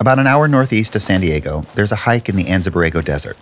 About 0.00 0.18
an 0.18 0.26
hour 0.26 0.48
northeast 0.48 0.96
of 0.96 1.02
San 1.02 1.20
Diego, 1.20 1.66
there's 1.74 1.92
a 1.92 2.06
hike 2.08 2.30
in 2.30 2.36
the 2.36 2.46
Anza 2.46 2.72
Borrego 2.72 3.04
Desert. 3.04 3.36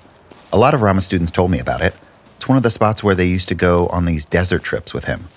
A 0.53 0.59
lot 0.59 0.75
of 0.75 0.83
Rama 0.83 1.01
students 1.01 1.31
told 1.31 1.53
me 1.53 1.61
about 1.61 1.81
it. 1.81 1.95
It's 2.35 2.49
one 2.49 2.57
of 2.57 2.65
the 2.65 2.71
spots 2.73 3.01
where 3.01 3.15
they 3.15 3.29
used 3.29 3.49
to 3.51 3.55
go 3.55 3.87
on 3.87 4.07
these 4.07 4.25
desert 4.25 4.65
trips 4.65 4.93
with 4.93 5.05
him. 5.05 5.29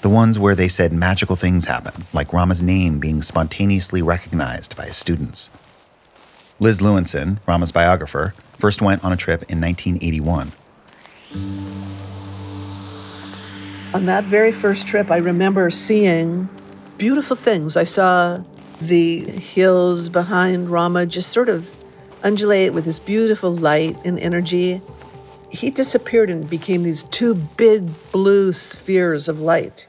The 0.00 0.08
ones 0.08 0.36
where 0.36 0.56
they 0.56 0.66
said 0.66 0.92
magical 0.92 1.36
things 1.36 1.66
happen, 1.66 2.06
like 2.12 2.32
Rama's 2.32 2.60
name 2.60 2.98
being 2.98 3.22
spontaneously 3.22 4.02
recognized 4.02 4.76
by 4.76 4.86
his 4.86 4.96
students. 4.96 5.48
Liz 6.58 6.80
Lewinson, 6.80 7.38
Rama's 7.46 7.70
biographer, 7.70 8.34
first 8.58 8.82
went 8.82 9.04
on 9.04 9.12
a 9.12 9.16
trip 9.16 9.44
in 9.44 9.60
1981. 9.60 10.50
On 13.94 14.06
that 14.06 14.24
very 14.24 14.50
first 14.50 14.88
trip, 14.88 15.08
I 15.08 15.18
remember 15.18 15.70
seeing 15.70 16.48
beautiful 16.96 17.36
things. 17.36 17.76
I 17.76 17.84
saw 17.84 18.42
the 18.80 19.20
hills 19.20 20.08
behind 20.08 20.70
Rama 20.70 21.06
just 21.06 21.30
sort 21.30 21.48
of 21.48 21.74
undulate 22.22 22.72
with 22.72 22.84
this 22.84 22.98
beautiful 22.98 23.50
light 23.50 23.96
and 24.04 24.18
energy. 24.20 24.80
He 25.50 25.70
disappeared 25.70 26.30
and 26.30 26.48
became 26.48 26.82
these 26.82 27.04
two 27.04 27.34
big 27.34 27.90
blue 28.12 28.52
spheres 28.52 29.28
of 29.28 29.40
light. 29.40 29.86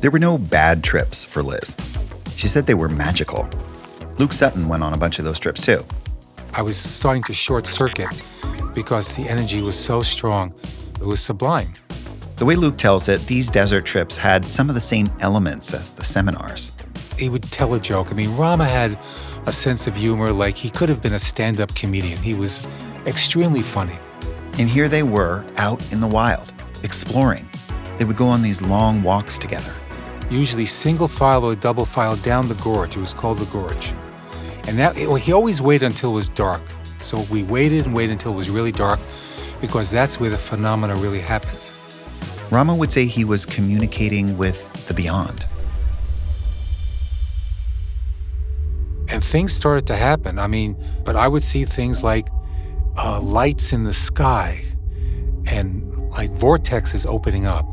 There 0.00 0.10
were 0.10 0.18
no 0.18 0.36
bad 0.36 0.84
trips 0.84 1.24
for 1.24 1.42
Liz. 1.42 1.74
She 2.36 2.48
said 2.48 2.66
they 2.66 2.74
were 2.74 2.90
magical. 2.90 3.48
Luke 4.18 4.32
Sutton 4.32 4.68
went 4.68 4.82
on 4.82 4.92
a 4.92 4.98
bunch 4.98 5.18
of 5.18 5.24
those 5.24 5.38
trips 5.38 5.62
too. 5.62 5.84
I 6.52 6.62
was 6.62 6.76
starting 6.76 7.22
to 7.24 7.32
short 7.32 7.66
circuit 7.66 8.08
because 8.74 9.16
the 9.16 9.28
energy 9.28 9.62
was 9.62 9.78
so 9.78 10.02
strong. 10.02 10.52
It 11.00 11.06
was 11.06 11.20
sublime. 11.20 11.74
The 12.36 12.44
way 12.44 12.56
Luke 12.56 12.76
tells 12.76 13.08
it, 13.08 13.20
these 13.28 13.48
desert 13.48 13.84
trips 13.84 14.18
had 14.18 14.44
some 14.44 14.68
of 14.68 14.74
the 14.74 14.80
same 14.80 15.06
elements 15.20 15.72
as 15.72 15.92
the 15.92 16.02
seminars. 16.02 16.76
He 17.16 17.28
would 17.28 17.44
tell 17.44 17.74
a 17.74 17.80
joke. 17.80 18.10
I 18.10 18.14
mean, 18.14 18.36
Rama 18.36 18.64
had 18.64 18.98
a 19.46 19.52
sense 19.52 19.86
of 19.86 19.94
humor 19.94 20.32
like 20.32 20.56
he 20.56 20.68
could 20.68 20.88
have 20.88 21.00
been 21.00 21.12
a 21.12 21.18
stand 21.20 21.60
up 21.60 21.72
comedian. 21.76 22.18
He 22.18 22.34
was 22.34 22.66
extremely 23.06 23.62
funny. 23.62 23.96
And 24.58 24.68
here 24.68 24.88
they 24.88 25.04
were 25.04 25.44
out 25.56 25.92
in 25.92 26.00
the 26.00 26.08
wild, 26.08 26.52
exploring. 26.82 27.48
They 27.98 28.04
would 28.04 28.16
go 28.16 28.26
on 28.26 28.42
these 28.42 28.60
long 28.60 29.04
walks 29.04 29.38
together. 29.38 29.72
Usually 30.28 30.66
single 30.66 31.06
file 31.06 31.44
or 31.44 31.54
double 31.54 31.84
file 31.84 32.16
down 32.16 32.48
the 32.48 32.54
gorge. 32.56 32.96
It 32.96 33.00
was 33.00 33.12
called 33.12 33.38
the 33.38 33.46
gorge. 33.46 33.94
And 34.66 34.76
that, 34.80 34.96
well, 34.96 35.14
he 35.14 35.32
always 35.32 35.62
waited 35.62 35.86
until 35.86 36.10
it 36.10 36.14
was 36.14 36.30
dark. 36.30 36.62
So 37.00 37.20
we 37.30 37.44
waited 37.44 37.86
and 37.86 37.94
waited 37.94 38.14
until 38.14 38.32
it 38.32 38.36
was 38.36 38.50
really 38.50 38.72
dark 38.72 38.98
because 39.60 39.88
that's 39.88 40.18
where 40.18 40.30
the 40.30 40.38
phenomena 40.38 40.96
really 40.96 41.20
happens. 41.20 41.76
Rama 42.54 42.76
would 42.76 42.92
say 42.92 43.06
he 43.06 43.24
was 43.24 43.44
communicating 43.44 44.38
with 44.38 44.86
the 44.86 44.94
beyond. 44.94 45.44
And 49.08 49.24
things 49.24 49.52
started 49.52 49.88
to 49.88 49.96
happen. 49.96 50.38
I 50.38 50.46
mean, 50.46 50.76
but 51.02 51.16
I 51.16 51.26
would 51.26 51.42
see 51.42 51.64
things 51.64 52.04
like 52.04 52.28
uh, 52.96 53.20
lights 53.20 53.72
in 53.72 53.82
the 53.82 53.92
sky 53.92 54.64
and 55.46 55.92
like 56.12 56.30
vortexes 56.34 57.04
opening 57.08 57.44
up. 57.44 57.66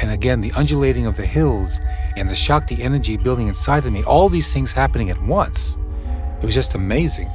And 0.00 0.10
again, 0.10 0.40
the 0.40 0.52
undulating 0.52 1.04
of 1.04 1.18
the 1.18 1.26
hills 1.26 1.78
and 2.16 2.30
the 2.30 2.34
Shakti 2.34 2.82
energy 2.82 3.18
building 3.18 3.48
inside 3.48 3.84
of 3.84 3.92
me, 3.92 4.04
all 4.04 4.30
these 4.30 4.50
things 4.50 4.72
happening 4.72 5.10
at 5.10 5.20
once. 5.20 5.76
It 6.40 6.46
was 6.46 6.54
just 6.54 6.74
amazing. 6.74 7.28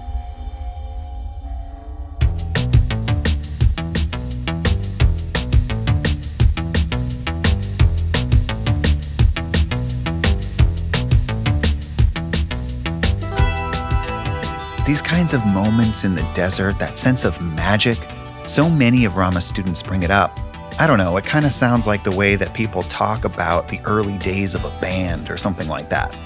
These 14.89 15.03
kinds 15.03 15.35
of 15.35 15.45
moments 15.45 16.03
in 16.03 16.16
the 16.16 16.27
desert, 16.33 16.79
that 16.79 16.97
sense 16.97 17.23
of 17.23 17.39
magic, 17.53 18.00
so 18.47 18.67
many 18.72 19.05
of 19.05 19.17
Rama's 19.17 19.45
students 19.45 19.83
bring 19.83 20.01
it 20.01 20.09
up. 20.09 20.35
I 20.79 20.88
don't 20.88 20.97
know, 20.97 21.16
it 21.17 21.25
kind 21.25 21.45
of 21.45 21.51
sounds 21.51 21.85
like 21.85 22.01
the 22.01 22.11
way 22.11 22.35
that 22.35 22.55
people 22.55 22.81
talk 22.81 23.23
about 23.23 23.67
the 23.67 23.79
early 23.85 24.17
days 24.17 24.55
of 24.55 24.66
a 24.66 24.81
band 24.81 25.29
or 25.29 25.38
something 25.38 25.67
like 25.67 25.89
that. 25.89 26.17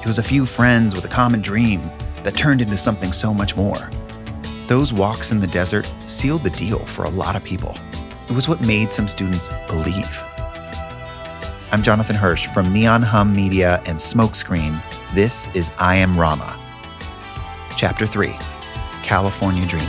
It 0.00 0.06
was 0.06 0.18
a 0.18 0.22
few 0.22 0.46
friends 0.46 0.94
with 0.94 1.04
a 1.04 1.08
common 1.08 1.42
dream 1.42 1.82
that 2.22 2.36
turned 2.36 2.62
into 2.62 2.76
something 2.76 3.12
so 3.12 3.34
much 3.34 3.56
more. 3.56 3.90
Those 4.68 4.92
walks 4.92 5.32
in 5.32 5.40
the 5.40 5.48
desert 5.48 5.92
sealed 6.06 6.44
the 6.44 6.50
deal 6.50 6.86
for 6.86 7.06
a 7.06 7.10
lot 7.10 7.34
of 7.34 7.42
people. 7.42 7.76
It 8.28 8.32
was 8.32 8.46
what 8.46 8.60
made 8.60 8.92
some 8.92 9.08
students 9.08 9.50
believe. 9.66 10.22
I'm 11.72 11.82
Jonathan 11.82 12.14
Hirsch 12.14 12.46
from 12.46 12.72
Neon 12.72 13.02
Hum 13.02 13.34
Media 13.34 13.82
and 13.86 13.98
Smokescreen. 13.98 14.80
This 15.14 15.48
is 15.52 15.72
I 15.78 15.96
Am 15.96 16.16
Rama. 16.16 16.60
Chapter 17.76 18.06
3 18.06 18.36
California 19.02 19.66
Dreaming. 19.66 19.88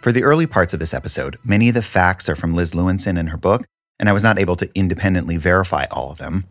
For 0.00 0.10
the 0.12 0.22
early 0.22 0.46
parts 0.46 0.72
of 0.72 0.80
this 0.80 0.94
episode, 0.94 1.38
many 1.44 1.68
of 1.68 1.74
the 1.74 1.82
facts 1.82 2.28
are 2.28 2.34
from 2.34 2.54
Liz 2.54 2.72
Lewinson 2.72 3.18
and 3.18 3.30
her 3.30 3.36
book, 3.36 3.66
and 3.98 4.08
I 4.08 4.12
was 4.12 4.22
not 4.22 4.38
able 4.38 4.56
to 4.56 4.70
independently 4.74 5.36
verify 5.36 5.86
all 5.90 6.10
of 6.10 6.18
them. 6.18 6.46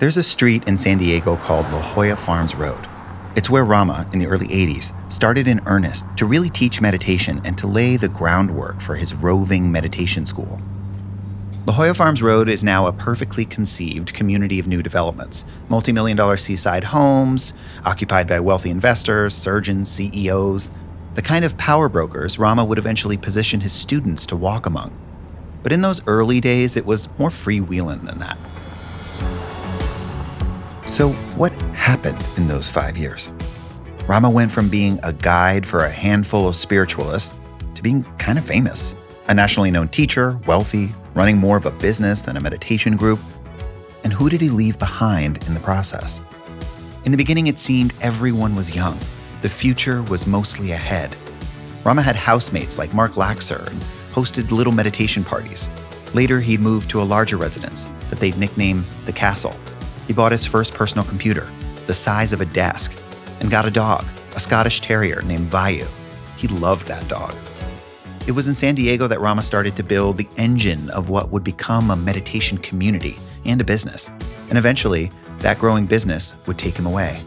There's 0.00 0.16
a 0.16 0.22
street 0.22 0.66
in 0.66 0.78
San 0.78 0.98
Diego 0.98 1.36
called 1.36 1.70
La 1.72 1.80
Jolla 1.80 2.16
Farms 2.16 2.54
Road. 2.54 2.89
It's 3.36 3.48
where 3.48 3.64
Rama, 3.64 4.08
in 4.12 4.18
the 4.18 4.26
early 4.26 4.48
80s, 4.48 4.92
started 5.12 5.46
in 5.46 5.60
earnest 5.66 6.04
to 6.16 6.26
really 6.26 6.50
teach 6.50 6.80
meditation 6.80 7.40
and 7.44 7.56
to 7.58 7.68
lay 7.68 7.96
the 7.96 8.08
groundwork 8.08 8.80
for 8.80 8.96
his 8.96 9.14
roving 9.14 9.70
meditation 9.70 10.26
school. 10.26 10.60
La 11.64 11.72
Jolla 11.72 11.94
Farms 11.94 12.22
Road 12.22 12.48
is 12.48 12.64
now 12.64 12.86
a 12.86 12.92
perfectly 12.92 13.44
conceived 13.44 14.12
community 14.12 14.58
of 14.58 14.66
new 14.66 14.82
developments 14.82 15.44
multi 15.68 15.92
million 15.92 16.16
dollar 16.16 16.36
seaside 16.36 16.82
homes, 16.82 17.52
occupied 17.84 18.26
by 18.26 18.40
wealthy 18.40 18.70
investors, 18.70 19.32
surgeons, 19.32 19.88
CEOs, 19.88 20.72
the 21.14 21.22
kind 21.22 21.44
of 21.44 21.56
power 21.56 21.88
brokers 21.88 22.36
Rama 22.36 22.64
would 22.64 22.78
eventually 22.78 23.16
position 23.16 23.60
his 23.60 23.72
students 23.72 24.26
to 24.26 24.34
walk 24.34 24.66
among. 24.66 24.92
But 25.62 25.70
in 25.70 25.82
those 25.82 26.04
early 26.08 26.40
days, 26.40 26.76
it 26.76 26.84
was 26.84 27.08
more 27.16 27.30
freewheeling 27.30 28.04
than 28.06 28.18
that. 28.18 28.38
So, 30.90 31.10
what 31.36 31.49
happened 31.90 32.24
in 32.36 32.46
those 32.46 32.68
five 32.68 32.96
years? 32.96 33.32
Rama 34.06 34.30
went 34.30 34.52
from 34.52 34.68
being 34.68 35.00
a 35.02 35.12
guide 35.12 35.66
for 35.66 35.80
a 35.80 35.90
handful 35.90 36.46
of 36.46 36.54
spiritualists 36.54 37.36
to 37.74 37.82
being 37.82 38.04
kind 38.16 38.38
of 38.38 38.44
famous. 38.44 38.94
A 39.26 39.34
nationally 39.34 39.72
known 39.72 39.88
teacher, 39.88 40.38
wealthy, 40.46 40.90
running 41.14 41.36
more 41.36 41.56
of 41.56 41.66
a 41.66 41.72
business 41.72 42.22
than 42.22 42.36
a 42.36 42.40
meditation 42.40 42.96
group. 42.96 43.18
And 44.04 44.12
who 44.12 44.30
did 44.30 44.40
he 44.40 44.50
leave 44.50 44.78
behind 44.78 45.44
in 45.48 45.54
the 45.54 45.58
process? 45.58 46.20
In 47.04 47.10
the 47.10 47.16
beginning, 47.16 47.48
it 47.48 47.58
seemed 47.58 47.92
everyone 48.00 48.54
was 48.54 48.72
young. 48.72 48.96
The 49.42 49.48
future 49.48 50.00
was 50.04 50.28
mostly 50.28 50.70
ahead. 50.70 51.16
Rama 51.82 52.02
had 52.02 52.14
housemates 52.14 52.78
like 52.78 52.94
Mark 52.94 53.12
Laxer 53.12 53.66
and 53.68 53.80
hosted 54.14 54.52
little 54.52 54.72
meditation 54.72 55.24
parties. 55.24 55.68
Later, 56.14 56.38
he 56.38 56.56
moved 56.56 56.88
to 56.90 57.02
a 57.02 57.10
larger 57.14 57.36
residence 57.36 57.86
that 58.10 58.20
they'd 58.20 58.38
nickname 58.38 58.84
the 59.06 59.12
Castle. 59.12 59.56
He 60.06 60.12
bought 60.12 60.30
his 60.30 60.46
first 60.46 60.72
personal 60.72 61.04
computer, 61.04 61.48
the 61.90 61.94
size 61.94 62.32
of 62.32 62.40
a 62.40 62.46
desk, 62.46 62.92
and 63.40 63.50
got 63.50 63.66
a 63.66 63.70
dog, 63.70 64.06
a 64.36 64.38
Scottish 64.38 64.80
Terrier 64.80 65.22
named 65.22 65.50
Vayu. 65.50 65.88
He 66.36 66.46
loved 66.46 66.86
that 66.86 67.08
dog. 67.08 67.34
It 68.28 68.30
was 68.30 68.46
in 68.46 68.54
San 68.54 68.76
Diego 68.76 69.08
that 69.08 69.20
Rama 69.20 69.42
started 69.42 69.74
to 69.74 69.82
build 69.82 70.16
the 70.16 70.28
engine 70.36 70.88
of 70.90 71.08
what 71.08 71.30
would 71.32 71.42
become 71.42 71.90
a 71.90 71.96
meditation 71.96 72.58
community 72.58 73.16
and 73.44 73.60
a 73.60 73.64
business. 73.64 74.08
And 74.50 74.56
eventually, 74.56 75.10
that 75.40 75.58
growing 75.58 75.84
business 75.84 76.36
would 76.46 76.58
take 76.58 76.76
him 76.76 76.86
away. 76.86 77.18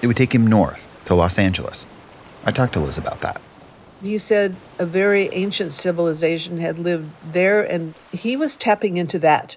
It 0.00 0.06
would 0.06 0.16
take 0.16 0.32
him 0.32 0.46
north 0.46 0.86
to 1.06 1.16
Los 1.16 1.40
Angeles. 1.40 1.86
I 2.44 2.52
talked 2.52 2.74
to 2.74 2.78
Liz 2.78 2.98
about 2.98 3.20
that. 3.22 3.40
He 4.00 4.16
said 4.18 4.54
a 4.78 4.86
very 4.86 5.28
ancient 5.32 5.72
civilization 5.72 6.58
had 6.58 6.78
lived 6.78 7.10
there, 7.32 7.64
and 7.64 7.94
he 8.12 8.36
was 8.36 8.56
tapping 8.56 8.96
into 8.96 9.18
that. 9.18 9.56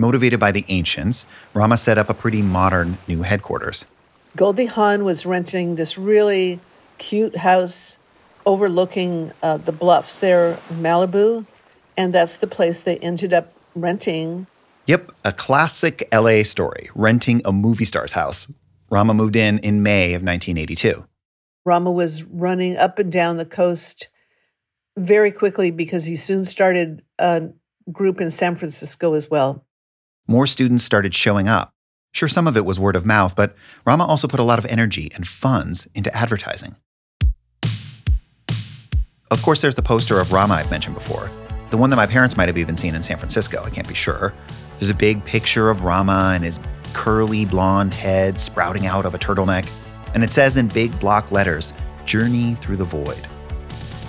Motivated 0.00 0.40
by 0.40 0.50
the 0.50 0.64
ancients, 0.68 1.26
Rama 1.52 1.76
set 1.76 1.98
up 1.98 2.08
a 2.08 2.14
pretty 2.14 2.40
modern 2.40 2.96
new 3.06 3.20
headquarters. 3.20 3.84
Goldie 4.34 4.64
Hawn 4.64 5.04
was 5.04 5.26
renting 5.26 5.74
this 5.74 5.98
really 5.98 6.58
cute 6.96 7.36
house 7.36 7.98
overlooking 8.46 9.30
uh, 9.42 9.58
the 9.58 9.72
bluffs 9.72 10.20
there, 10.20 10.58
Malibu, 10.72 11.44
and 11.98 12.14
that's 12.14 12.38
the 12.38 12.46
place 12.46 12.82
they 12.82 12.96
ended 13.00 13.34
up 13.34 13.52
renting. 13.74 14.46
Yep, 14.86 15.12
a 15.22 15.34
classic 15.34 16.08
LA 16.10 16.44
story, 16.44 16.88
renting 16.94 17.42
a 17.44 17.52
movie 17.52 17.84
star's 17.84 18.12
house. 18.12 18.50
Rama 18.90 19.12
moved 19.12 19.36
in 19.36 19.58
in 19.58 19.82
May 19.82 20.14
of 20.14 20.22
1982. 20.22 21.04
Rama 21.66 21.92
was 21.92 22.24
running 22.24 22.78
up 22.78 22.98
and 22.98 23.12
down 23.12 23.36
the 23.36 23.44
coast 23.44 24.08
very 24.96 25.30
quickly 25.30 25.70
because 25.70 26.06
he 26.06 26.16
soon 26.16 26.46
started 26.46 27.02
a 27.18 27.50
group 27.92 28.18
in 28.18 28.30
San 28.30 28.56
Francisco 28.56 29.12
as 29.12 29.28
well. 29.28 29.66
More 30.30 30.46
students 30.46 30.84
started 30.84 31.12
showing 31.12 31.48
up. 31.48 31.74
Sure, 32.12 32.28
some 32.28 32.46
of 32.46 32.56
it 32.56 32.64
was 32.64 32.78
word 32.78 32.94
of 32.94 33.04
mouth, 33.04 33.34
but 33.34 33.56
Rama 33.84 34.04
also 34.04 34.28
put 34.28 34.38
a 34.38 34.44
lot 34.44 34.60
of 34.60 34.66
energy 34.66 35.10
and 35.16 35.26
funds 35.26 35.88
into 35.92 36.16
advertising. 36.16 36.76
Of 39.32 39.42
course, 39.42 39.60
there's 39.60 39.74
the 39.74 39.82
poster 39.82 40.20
of 40.20 40.32
Rama 40.32 40.54
I've 40.54 40.70
mentioned 40.70 40.94
before, 40.94 41.28
the 41.70 41.76
one 41.76 41.90
that 41.90 41.96
my 41.96 42.06
parents 42.06 42.36
might 42.36 42.46
have 42.46 42.58
even 42.58 42.76
seen 42.76 42.94
in 42.94 43.02
San 43.02 43.18
Francisco. 43.18 43.60
I 43.64 43.70
can't 43.70 43.88
be 43.88 43.94
sure. 43.94 44.32
There's 44.78 44.88
a 44.88 44.94
big 44.94 45.24
picture 45.24 45.68
of 45.68 45.82
Rama 45.82 46.30
and 46.32 46.44
his 46.44 46.60
curly 46.92 47.44
blonde 47.44 47.92
head 47.92 48.38
sprouting 48.38 48.86
out 48.86 49.06
of 49.06 49.16
a 49.16 49.18
turtleneck, 49.18 49.68
and 50.14 50.22
it 50.22 50.30
says 50.30 50.56
in 50.56 50.68
big 50.68 50.96
block 51.00 51.32
letters, 51.32 51.72
Journey 52.04 52.54
Through 52.54 52.76
the 52.76 52.84
Void. 52.84 53.26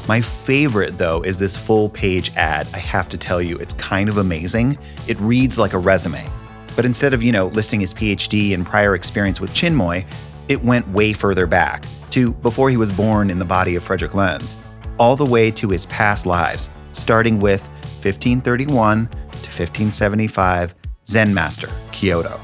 My 0.07 0.19
favorite, 0.19 0.97
though, 0.97 1.21
is 1.21 1.37
this 1.37 1.55
full 1.55 1.89
page 1.89 2.35
ad. 2.35 2.67
I 2.73 2.79
have 2.79 3.07
to 3.09 3.17
tell 3.17 3.41
you, 3.41 3.57
it's 3.57 3.73
kind 3.75 4.09
of 4.09 4.17
amazing. 4.17 4.77
It 5.07 5.19
reads 5.19 5.57
like 5.57 5.73
a 5.73 5.77
resume. 5.77 6.27
But 6.75 6.85
instead 6.85 7.13
of, 7.13 7.21
you 7.21 7.31
know, 7.31 7.47
listing 7.47 7.79
his 7.81 7.93
PhD 7.93 8.53
and 8.53 8.65
prior 8.65 8.95
experience 8.95 9.39
with 9.39 9.53
Chinmoy, 9.53 10.05
it 10.47 10.63
went 10.63 10.87
way 10.89 11.13
further 11.13 11.45
back 11.45 11.85
to 12.11 12.31
before 12.31 12.69
he 12.69 12.77
was 12.77 12.91
born 12.91 13.29
in 13.29 13.39
the 13.39 13.45
body 13.45 13.75
of 13.75 13.83
Frederick 13.83 14.13
Lenz, 14.13 14.57
all 14.97 15.15
the 15.15 15.25
way 15.25 15.51
to 15.51 15.69
his 15.69 15.85
past 15.85 16.25
lives, 16.25 16.69
starting 16.93 17.39
with 17.39 17.61
1531 18.03 19.07
to 19.07 19.17
1575 19.17 20.75
Zen 21.07 21.33
master, 21.33 21.67
Kyoto. 21.91 22.39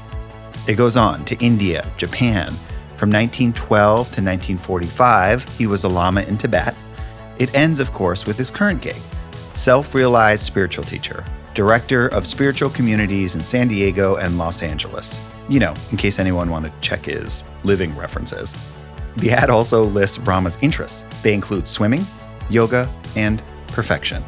It 0.66 0.74
goes 0.74 0.96
on 0.96 1.24
to 1.26 1.36
India, 1.44 1.86
Japan. 1.96 2.46
From 2.96 3.10
1912 3.10 3.96
to 3.96 4.22
1945, 4.22 5.48
he 5.56 5.66
was 5.66 5.84
a 5.84 5.88
lama 5.88 6.22
in 6.22 6.36
Tibet. 6.36 6.74
It 7.38 7.54
ends, 7.54 7.78
of 7.78 7.92
course, 7.92 8.26
with 8.26 8.36
his 8.36 8.50
current 8.50 8.82
gig 8.82 8.96
self 9.54 9.94
realized 9.94 10.44
spiritual 10.44 10.84
teacher, 10.84 11.24
director 11.54 12.08
of 12.08 12.26
spiritual 12.26 12.70
communities 12.70 13.34
in 13.34 13.40
San 13.40 13.68
Diego 13.68 14.16
and 14.16 14.38
Los 14.38 14.62
Angeles. 14.62 15.18
You 15.48 15.58
know, 15.58 15.74
in 15.90 15.96
case 15.96 16.18
anyone 16.18 16.50
wanted 16.50 16.72
to 16.72 16.80
check 16.80 17.06
his 17.06 17.42
living 17.64 17.96
references. 17.96 18.54
The 19.16 19.32
ad 19.32 19.50
also 19.50 19.82
lists 19.84 20.18
Rama's 20.18 20.56
interests. 20.60 21.04
They 21.22 21.34
include 21.34 21.66
swimming, 21.66 22.06
yoga, 22.50 22.88
and 23.16 23.42
perfection. 23.68 24.22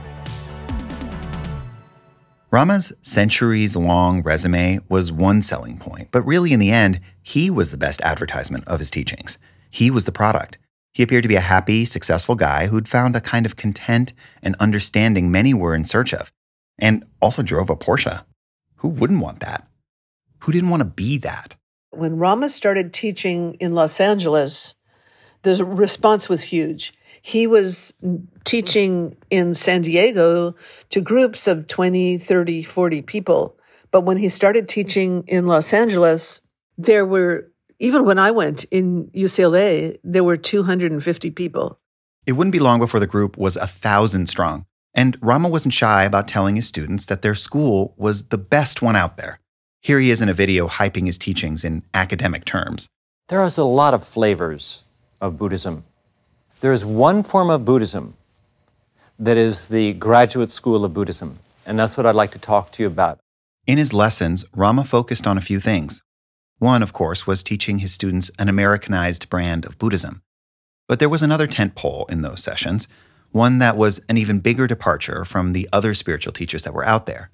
Rama's 2.51 2.93
centuries 3.03 3.77
long 3.77 4.23
resume 4.23 4.81
was 4.89 5.13
one 5.13 5.43
selling 5.43 5.79
point, 5.79 6.09
but 6.11 6.23
really 6.23 6.53
in 6.53 6.59
the 6.59 6.73
end, 6.73 7.01
he 7.23 7.51
was 7.51 7.71
the 7.71 7.77
best 7.77 8.01
advertisement 8.01 8.67
of 8.67 8.81
his 8.81 8.91
teachings. 8.91 9.39
He 9.71 9.93
was 9.93 10.07
the 10.07 10.13
product. 10.13 10.59
He 10.93 11.03
appeared 11.03 11.23
to 11.23 11.29
be 11.29 11.37
a 11.37 11.41
happy, 11.41 11.85
successful 11.85 12.35
guy 12.35 12.67
who'd 12.67 12.89
found 12.89 13.15
a 13.15 13.21
kind 13.21 13.47
of 13.47 13.57
content 13.57 14.13
and 14.43 14.57
understanding 14.59 15.31
many 15.31 15.55
were 15.55 15.75
in 15.75 15.85
search 15.85 16.13
of, 16.13 16.33
and 16.79 17.05
also 17.21 17.43
drove 17.43 17.71
a 17.71 17.77
Porsche. 17.77 18.25
Who 18.77 18.89
wouldn't 18.89 19.23
want 19.23 19.41
that? 19.41 19.69
Who 20.41 20.53
didn't 20.53 20.71
want 20.71 20.81
to 20.81 20.87
be 20.87 21.19
that? 21.19 21.57
When 21.91 22.17
Rama 22.17 22.49
started 22.49 22.93
teaching 22.93 23.55
in 23.55 23.75
Los 23.75 24.01
Angeles, 24.01 24.75
the 25.43 25.65
response 25.65 26.29
was 26.29 26.43
huge. 26.45 26.95
He 27.23 27.47
was 27.47 27.93
teaching 28.45 29.17
in 29.29 29.55
San 29.55 29.83
Diego 29.83 30.55
to 30.91 31.01
groups 31.01 31.47
of 31.47 31.67
20, 31.67 32.19
30, 32.19 32.63
40 32.63 33.03
people. 33.03 33.59
But 33.91 34.03
when 34.03 34.17
he 34.17 34.29
started 34.29 34.69
teaching 34.69 35.25
in 35.27 35.47
Los 35.47 35.73
Angeles, 35.73 36.41
there 36.79 37.05
were, 37.05 37.50
even 37.81 38.05
when 38.05 38.19
I 38.19 38.31
went 38.31 38.65
in 38.65 39.07
UCLA, 39.09 39.99
there 40.05 40.23
were 40.23 40.37
250 40.37 41.31
people. 41.31 41.79
It 42.27 42.33
wouldn't 42.33 42.53
be 42.53 42.59
long 42.61 42.79
before 42.79 43.01
the 43.01 43.07
group 43.07 43.39
was 43.39 43.57
a 43.57 43.67
thousand 43.67 44.29
strong. 44.29 44.67
And 44.93 45.17
Rama 45.23 45.49
wasn't 45.49 45.73
shy 45.73 46.05
about 46.05 46.29
telling 46.29 46.57
his 46.57 46.69
students 46.69 47.07
that 47.07 47.23
their 47.23 47.35
school 47.35 47.95
was 47.97 48.25
the 48.25 48.37
best 48.37 48.83
one 48.83 48.97
out 48.97 49.17
there. 49.17 49.41
Here 49.81 49.99
he 49.99 50.11
is 50.11 50.21
in 50.21 50.29
a 50.29 50.35
video 50.35 50.69
hyping 50.69 51.07
his 51.07 51.17
teachings 51.17 51.65
in 51.65 51.83
academic 51.95 52.45
terms. 52.45 52.87
There 53.29 53.43
is 53.45 53.57
a 53.57 53.65
lot 53.65 53.95
of 53.95 54.05
flavors 54.05 54.85
of 55.19 55.39
Buddhism. 55.39 55.85
There 56.61 56.75
is 56.75 56.85
one 56.85 57.23
form 57.23 57.49
of 57.49 57.65
Buddhism 57.65 58.15
that 59.19 59.39
is 59.39 59.69
the 59.69 59.95
graduate 59.95 60.51
school 60.51 60.85
of 60.85 60.93
Buddhism, 60.93 61.39
and 61.65 61.79
that's 61.79 61.97
what 61.97 62.05
I'd 62.05 62.15
like 62.15 62.33
to 62.33 62.39
talk 62.39 62.73
to 62.73 62.83
you 62.83 62.89
about. 62.89 63.21
In 63.67 63.79
his 63.79 63.95
lessons, 63.95 64.45
Rama 64.55 64.85
focused 64.85 65.27
on 65.27 65.39
a 65.39 65.41
few 65.41 65.61
things. 65.61 66.03
One, 66.61 66.83
of 66.83 66.93
course, 66.93 67.27
was 67.27 67.43
teaching 67.43 67.79
his 67.79 67.93
students 67.93 68.31
an 68.39 68.51
Americanized 68.51 69.31
brand 69.31 69.65
of 69.65 69.79
Buddhism. 69.79 70.23
But 70.87 70.99
there 70.99 71.09
was 71.09 71.23
another 71.23 71.47
tent 71.47 71.75
pole 71.75 72.05
in 72.11 72.21
those 72.21 72.43
sessions, 72.43 72.87
one 73.31 73.59
that 73.61 73.79
was 73.79 74.01
an 74.11 74.19
even 74.19 74.41
bigger 74.41 74.67
departure 74.67 75.25
from 75.25 75.55
the 75.55 75.71
other 75.73 75.95
spiritual 75.95 76.35
teachers 76.35 76.63
that 76.65 76.75
were 76.75 76.85
out 76.85 77.07
there. 77.07 77.31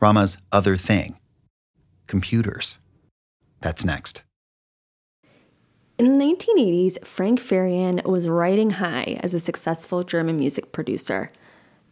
Rama's 0.00 0.38
other 0.50 0.76
thing 0.76 1.18
computers. 2.06 2.78
That's 3.60 3.84
next. 3.84 4.22
In 5.98 6.12
the 6.12 6.24
1980s, 6.24 7.04
Frank 7.06 7.40
Farian 7.40 8.04
was 8.06 8.28
riding 8.28 8.70
high 8.70 9.18
as 9.20 9.34
a 9.34 9.40
successful 9.40 10.02
German 10.02 10.38
music 10.38 10.72
producer. 10.72 11.30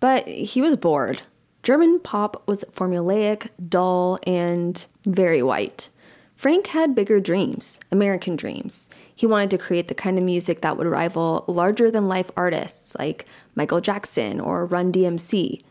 But 0.00 0.26
he 0.28 0.62
was 0.62 0.76
bored. 0.76 1.20
German 1.62 1.98
pop 2.00 2.46
was 2.46 2.64
formulaic, 2.72 3.48
dull, 3.68 4.18
and 4.26 4.86
very 5.06 5.42
white. 5.42 5.90
Frank 6.36 6.66
had 6.68 6.94
bigger 6.94 7.20
dreams, 7.20 7.80
American 7.90 8.36
dreams. 8.36 8.90
He 9.14 9.26
wanted 9.26 9.50
to 9.50 9.58
create 9.58 9.88
the 9.88 9.94
kind 9.94 10.18
of 10.18 10.24
music 10.24 10.60
that 10.60 10.76
would 10.76 10.86
rival 10.86 11.44
larger 11.46 11.90
than 11.90 12.08
life 12.08 12.30
artists 12.36 12.96
like 12.98 13.26
Michael 13.54 13.80
Jackson 13.80 14.40
or 14.40 14.66
Run 14.66 14.92
DMC. 14.92 15.62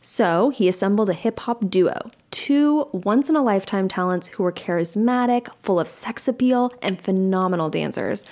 So 0.00 0.50
he 0.50 0.68
assembled 0.68 1.10
a 1.10 1.14
hip 1.14 1.40
hop 1.40 1.68
duo, 1.68 2.10
two 2.30 2.88
once 2.92 3.28
in 3.28 3.36
a 3.36 3.42
lifetime 3.42 3.88
talents 3.88 4.28
who 4.28 4.42
were 4.42 4.52
charismatic, 4.52 5.48
full 5.56 5.78
of 5.78 5.86
sex 5.86 6.26
appeal, 6.26 6.72
and 6.82 7.00
phenomenal 7.00 7.68
dancers. 7.68 8.24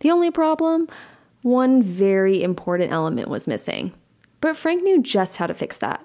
The 0.00 0.10
only 0.10 0.30
problem? 0.30 0.88
One 1.42 1.82
very 1.82 2.42
important 2.42 2.92
element 2.92 3.28
was 3.28 3.46
missing. 3.46 3.94
But 4.40 4.56
Frank 4.56 4.82
knew 4.82 5.00
just 5.00 5.38
how 5.38 5.46
to 5.46 5.54
fix 5.54 5.78
that. 5.78 6.04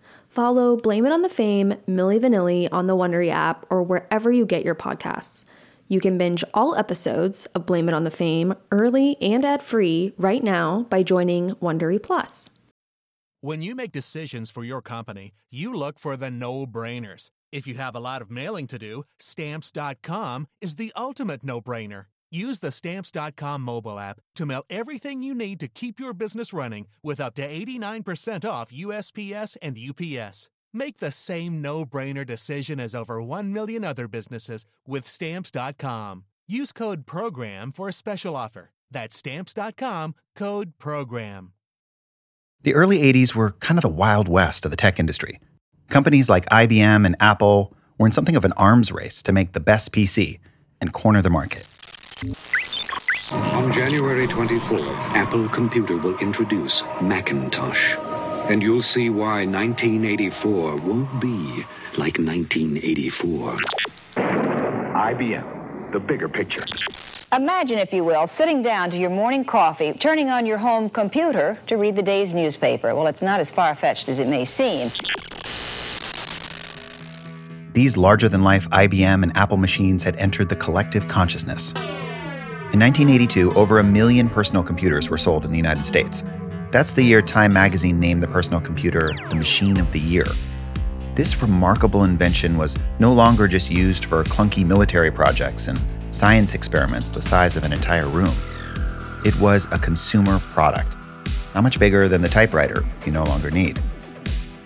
Follow 0.31 0.77
Blame 0.77 1.05
It 1.05 1.11
on 1.11 1.23
the 1.23 1.29
Fame, 1.29 1.75
Milli 1.89 2.17
Vanilli 2.17 2.69
on 2.71 2.87
the 2.87 2.95
Wondery 2.95 3.29
app 3.29 3.65
or 3.69 3.83
wherever 3.83 4.31
you 4.31 4.45
get 4.45 4.63
your 4.63 4.75
podcasts. 4.75 5.43
You 5.89 5.99
can 5.99 6.17
binge 6.17 6.41
all 6.53 6.73
episodes 6.77 7.47
of 7.47 7.65
Blame 7.65 7.89
It 7.89 7.93
on 7.93 8.05
the 8.05 8.11
Fame 8.11 8.55
early 8.71 9.17
and 9.21 9.43
ad 9.43 9.61
free 9.61 10.13
right 10.17 10.41
now 10.41 10.85
by 10.89 11.03
joining 11.03 11.55
Wondery 11.55 12.01
Plus. 12.01 12.49
When 13.41 13.61
you 13.61 13.75
make 13.75 13.91
decisions 13.91 14.49
for 14.49 14.63
your 14.63 14.81
company, 14.81 15.33
you 15.49 15.73
look 15.73 15.99
for 15.99 16.15
the 16.15 16.31
no 16.31 16.65
brainers. 16.65 17.27
If 17.51 17.67
you 17.67 17.73
have 17.73 17.93
a 17.93 17.99
lot 17.99 18.21
of 18.21 18.31
mailing 18.31 18.67
to 18.67 18.79
do, 18.79 19.03
stamps.com 19.19 20.47
is 20.61 20.77
the 20.77 20.93
ultimate 20.95 21.43
no 21.43 21.59
brainer. 21.59 22.05
Use 22.31 22.59
the 22.59 22.71
stamps.com 22.71 23.61
mobile 23.61 23.99
app 23.99 24.21
to 24.35 24.45
mail 24.45 24.63
everything 24.69 25.21
you 25.21 25.35
need 25.35 25.59
to 25.59 25.67
keep 25.67 25.99
your 25.99 26.13
business 26.13 26.53
running 26.53 26.87
with 27.03 27.19
up 27.19 27.35
to 27.35 27.47
89% 27.47 28.49
off 28.49 28.71
USPS 28.71 29.57
and 29.61 29.77
UPS. 29.77 30.49
Make 30.73 30.99
the 30.99 31.11
same 31.11 31.61
no 31.61 31.85
brainer 31.85 32.25
decision 32.25 32.79
as 32.79 32.95
over 32.95 33.21
1 33.21 33.51
million 33.51 33.83
other 33.83 34.07
businesses 34.07 34.65
with 34.87 35.05
stamps.com. 35.05 36.23
Use 36.47 36.71
code 36.71 37.05
PROGRAM 37.05 37.73
for 37.73 37.89
a 37.89 37.93
special 37.93 38.37
offer. 38.37 38.71
That's 38.89 39.17
stamps.com 39.17 40.15
code 40.35 40.77
program. 40.79 41.51
The 42.63 42.75
early 42.75 42.99
80s 42.99 43.35
were 43.35 43.51
kind 43.51 43.77
of 43.77 43.81
the 43.81 43.89
wild 43.89 44.29
west 44.29 44.63
of 44.63 44.71
the 44.71 44.77
tech 44.77 44.99
industry. 44.99 45.41
Companies 45.89 46.29
like 46.29 46.45
IBM 46.49 47.05
and 47.05 47.15
Apple 47.19 47.75
were 47.97 48.05
in 48.05 48.13
something 48.13 48.35
of 48.37 48.45
an 48.45 48.53
arms 48.53 48.91
race 48.91 49.21
to 49.23 49.33
make 49.33 49.51
the 49.51 49.59
best 49.59 49.91
PC 49.91 50.39
and 50.79 50.93
corner 50.93 51.21
the 51.21 51.29
market. 51.29 51.67
On 52.23 53.71
January 53.71 54.27
24th, 54.27 54.95
Apple 55.15 55.49
Computer 55.49 55.97
will 55.97 56.15
introduce 56.19 56.83
Macintosh. 57.01 57.95
And 58.47 58.61
you'll 58.61 58.83
see 58.83 59.09
why 59.09 59.47
1984 59.47 60.75
won't 60.75 61.19
be 61.19 61.65
like 61.97 62.19
1984. 62.19 63.55
IBM, 64.13 65.91
the 65.91 65.99
bigger 65.99 66.29
picture. 66.29 66.63
Imagine, 67.35 67.79
if 67.79 67.91
you 67.91 68.03
will, 68.03 68.27
sitting 68.27 68.61
down 68.61 68.91
to 68.91 68.99
your 68.99 69.09
morning 69.09 69.43
coffee, 69.43 69.91
turning 69.93 70.29
on 70.29 70.45
your 70.45 70.59
home 70.59 70.91
computer 70.91 71.57
to 71.65 71.77
read 71.77 71.95
the 71.95 72.03
day's 72.03 72.35
newspaper. 72.35 72.93
Well, 72.93 73.07
it's 73.07 73.23
not 73.23 73.39
as 73.39 73.49
far 73.49 73.73
fetched 73.73 74.09
as 74.09 74.19
it 74.19 74.27
may 74.27 74.45
seem. 74.45 74.91
These 77.73 77.97
larger 77.97 78.29
than 78.29 78.43
life 78.43 78.69
IBM 78.69 79.23
and 79.23 79.35
Apple 79.35 79.57
machines 79.57 80.03
had 80.03 80.15
entered 80.17 80.49
the 80.49 80.55
collective 80.55 81.07
consciousness. 81.07 81.73
In 82.73 82.79
1982, 82.79 83.51
over 83.55 83.79
a 83.79 83.83
million 83.83 84.29
personal 84.29 84.63
computers 84.63 85.09
were 85.09 85.17
sold 85.17 85.43
in 85.43 85.51
the 85.51 85.57
United 85.57 85.85
States. 85.85 86.23
That's 86.71 86.93
the 86.93 87.03
year 87.03 87.21
Time 87.21 87.51
magazine 87.51 87.99
named 87.99 88.23
the 88.23 88.29
personal 88.29 88.61
computer 88.61 89.01
the 89.27 89.35
machine 89.35 89.77
of 89.77 89.91
the 89.91 89.99
year. 89.99 90.23
This 91.13 91.41
remarkable 91.41 92.05
invention 92.05 92.57
was 92.57 92.77
no 92.97 93.11
longer 93.11 93.45
just 93.49 93.69
used 93.69 94.05
for 94.05 94.23
clunky 94.23 94.65
military 94.65 95.11
projects 95.11 95.67
and 95.67 95.77
science 96.11 96.55
experiments 96.55 97.09
the 97.09 97.21
size 97.21 97.57
of 97.57 97.65
an 97.65 97.73
entire 97.73 98.07
room. 98.07 98.33
It 99.25 99.37
was 99.37 99.67
a 99.73 99.77
consumer 99.77 100.39
product, 100.39 100.95
not 101.53 101.63
much 101.63 101.77
bigger 101.77 102.07
than 102.07 102.21
the 102.21 102.29
typewriter 102.29 102.85
you 103.05 103.11
no 103.11 103.25
longer 103.25 103.51
need. 103.51 103.81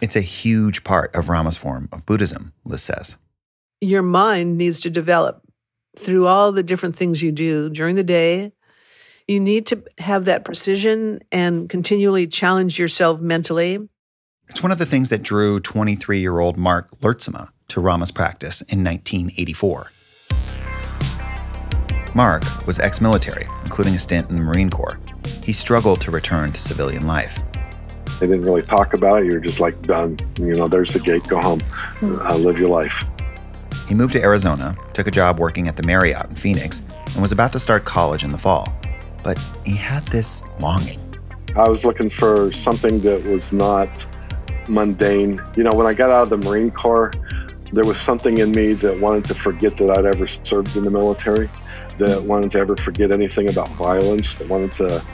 It's 0.00 0.16
a 0.16 0.20
huge 0.20 0.84
part 0.84 1.14
of 1.14 1.28
Rama's 1.28 1.56
form 1.56 1.88
of 1.92 2.04
Buddhism, 2.04 2.52
Liz 2.64 2.82
says. 2.82 3.16
Your 3.80 4.02
mind 4.02 4.58
needs 4.58 4.80
to 4.80 4.90
develop 4.90 5.42
through 5.98 6.26
all 6.26 6.52
the 6.52 6.62
different 6.62 6.96
things 6.96 7.22
you 7.22 7.32
do 7.32 7.70
during 7.70 7.94
the 7.94 8.04
day. 8.04 8.52
You 9.28 9.40
need 9.40 9.66
to 9.68 9.82
have 9.98 10.26
that 10.26 10.44
precision 10.44 11.20
and 11.32 11.68
continually 11.68 12.26
challenge 12.26 12.78
yourself 12.78 13.20
mentally. 13.20 13.78
It's 14.48 14.62
one 14.62 14.72
of 14.72 14.78
the 14.78 14.86
things 14.86 15.08
that 15.08 15.22
drew 15.22 15.60
23 15.60 16.20
year 16.20 16.38
old 16.38 16.56
Mark 16.56 16.90
Lertzema 17.00 17.50
to 17.68 17.80
Rama's 17.80 18.10
practice 18.10 18.60
in 18.62 18.84
1984. 18.84 19.90
Mark 22.14 22.44
was 22.66 22.78
ex 22.78 23.00
military, 23.00 23.48
including 23.64 23.94
a 23.94 23.98
stint 23.98 24.28
in 24.30 24.36
the 24.36 24.42
Marine 24.42 24.70
Corps. 24.70 24.98
He 25.42 25.52
struggled 25.52 26.00
to 26.02 26.10
return 26.10 26.52
to 26.52 26.60
civilian 26.60 27.06
life. 27.06 27.40
They 28.20 28.26
didn't 28.26 28.44
really 28.44 28.62
talk 28.62 28.94
about 28.94 29.22
it. 29.22 29.26
You're 29.26 29.40
just 29.40 29.60
like, 29.60 29.80
done. 29.82 30.18
You 30.38 30.56
know, 30.56 30.68
there's 30.68 30.92
the 30.92 31.00
gate, 31.00 31.26
go 31.26 31.40
home, 31.40 31.60
uh, 32.02 32.36
live 32.36 32.58
your 32.58 32.68
life. 32.68 33.04
He 33.88 33.94
moved 33.94 34.12
to 34.14 34.22
Arizona, 34.22 34.76
took 34.92 35.06
a 35.06 35.10
job 35.10 35.38
working 35.38 35.68
at 35.68 35.76
the 35.76 35.82
Marriott 35.82 36.30
in 36.30 36.36
Phoenix, 36.36 36.82
and 37.12 37.22
was 37.22 37.32
about 37.32 37.52
to 37.52 37.58
start 37.58 37.84
college 37.84 38.24
in 38.24 38.32
the 38.32 38.38
fall. 38.38 38.66
But 39.22 39.38
he 39.64 39.76
had 39.76 40.06
this 40.08 40.42
longing. 40.58 41.00
I 41.56 41.68
was 41.68 41.84
looking 41.84 42.08
for 42.08 42.50
something 42.52 43.00
that 43.00 43.22
was 43.24 43.52
not 43.52 44.06
mundane. 44.68 45.40
You 45.56 45.62
know, 45.62 45.74
when 45.74 45.86
I 45.86 45.94
got 45.94 46.10
out 46.10 46.24
of 46.24 46.30
the 46.30 46.48
Marine 46.48 46.70
Corps, 46.70 47.12
there 47.72 47.84
was 47.84 48.00
something 48.00 48.38
in 48.38 48.52
me 48.52 48.72
that 48.74 49.00
wanted 49.00 49.24
to 49.26 49.34
forget 49.34 49.76
that 49.78 49.90
I'd 49.90 50.06
ever 50.06 50.26
served 50.26 50.76
in 50.76 50.84
the 50.84 50.90
military, 50.90 51.50
that 51.98 52.24
wanted 52.24 52.50
to 52.52 52.58
ever 52.58 52.76
forget 52.76 53.10
anything 53.10 53.48
about 53.48 53.68
violence, 53.70 54.38
that 54.38 54.48
wanted 54.48 54.72
to 54.74 55.04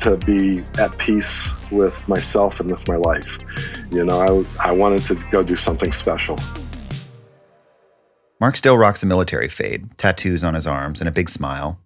to 0.00 0.16
be 0.16 0.60
at 0.78 0.96
peace 0.98 1.52
with 1.70 2.06
myself 2.08 2.60
and 2.60 2.70
with 2.70 2.86
my 2.86 2.96
life. 2.96 3.38
You 3.90 4.04
know, 4.04 4.46
I, 4.60 4.68
I 4.68 4.72
wanted 4.72 5.02
to 5.02 5.14
go 5.30 5.42
do 5.42 5.56
something 5.56 5.92
special. 5.92 6.38
Mark 8.40 8.56
still 8.56 8.78
rocks 8.78 9.02
a 9.02 9.06
military 9.06 9.48
fade, 9.48 9.98
tattoos 9.98 10.44
on 10.44 10.54
his 10.54 10.66
arms, 10.66 11.00
and 11.00 11.08
a 11.08 11.12
big 11.12 11.28
smile. 11.28 11.80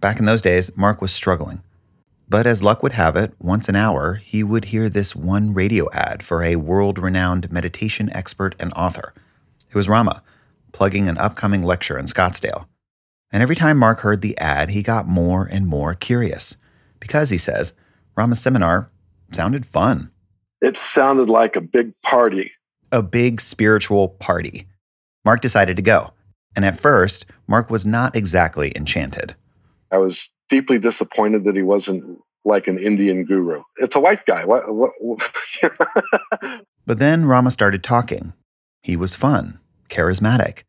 Back 0.00 0.18
in 0.18 0.24
those 0.24 0.42
days, 0.42 0.76
Mark 0.76 1.00
was 1.00 1.12
struggling. 1.12 1.62
But 2.28 2.46
as 2.46 2.62
luck 2.62 2.82
would 2.82 2.94
have 2.94 3.14
it, 3.14 3.34
once 3.38 3.68
an 3.68 3.76
hour, 3.76 4.14
he 4.14 4.42
would 4.42 4.66
hear 4.66 4.88
this 4.88 5.14
one 5.14 5.54
radio 5.54 5.88
ad 5.92 6.24
for 6.24 6.42
a 6.42 6.56
world 6.56 6.98
renowned 6.98 7.52
meditation 7.52 8.10
expert 8.12 8.56
and 8.58 8.72
author. 8.74 9.14
It 9.68 9.76
was 9.76 9.88
Rama, 9.88 10.22
plugging 10.72 11.08
an 11.08 11.18
upcoming 11.18 11.62
lecture 11.62 11.98
in 11.98 12.06
Scottsdale. 12.06 12.66
And 13.32 13.42
every 13.42 13.56
time 13.56 13.78
Mark 13.78 14.00
heard 14.00 14.20
the 14.20 14.36
ad, 14.38 14.70
he 14.70 14.82
got 14.82 15.08
more 15.08 15.48
and 15.50 15.66
more 15.66 15.94
curious. 15.94 16.56
Because, 17.00 17.30
he 17.30 17.38
says, 17.38 17.72
Rama's 18.14 18.40
seminar 18.40 18.90
sounded 19.32 19.66
fun. 19.66 20.10
It 20.60 20.76
sounded 20.76 21.28
like 21.28 21.56
a 21.56 21.60
big 21.60 21.92
party. 22.02 22.52
A 22.92 23.02
big 23.02 23.40
spiritual 23.40 24.10
party. 24.10 24.68
Mark 25.24 25.40
decided 25.40 25.76
to 25.76 25.82
go. 25.82 26.12
And 26.54 26.64
at 26.64 26.78
first, 26.78 27.24
Mark 27.46 27.70
was 27.70 27.86
not 27.86 28.14
exactly 28.14 28.72
enchanted. 28.76 29.34
I 29.90 29.98
was 29.98 30.30
deeply 30.48 30.78
disappointed 30.78 31.44
that 31.44 31.56
he 31.56 31.62
wasn't 31.62 32.20
like 32.44 32.68
an 32.68 32.78
Indian 32.78 33.24
guru. 33.24 33.62
It's 33.78 33.96
a 33.96 34.00
white 34.00 34.26
guy. 34.26 34.44
What, 34.44 34.74
what, 34.74 34.90
what? 35.00 35.32
but 36.86 36.98
then 36.98 37.24
Rama 37.24 37.50
started 37.50 37.82
talking. 37.82 38.32
He 38.82 38.96
was 38.96 39.14
fun, 39.14 39.60
charismatic. 39.88 40.62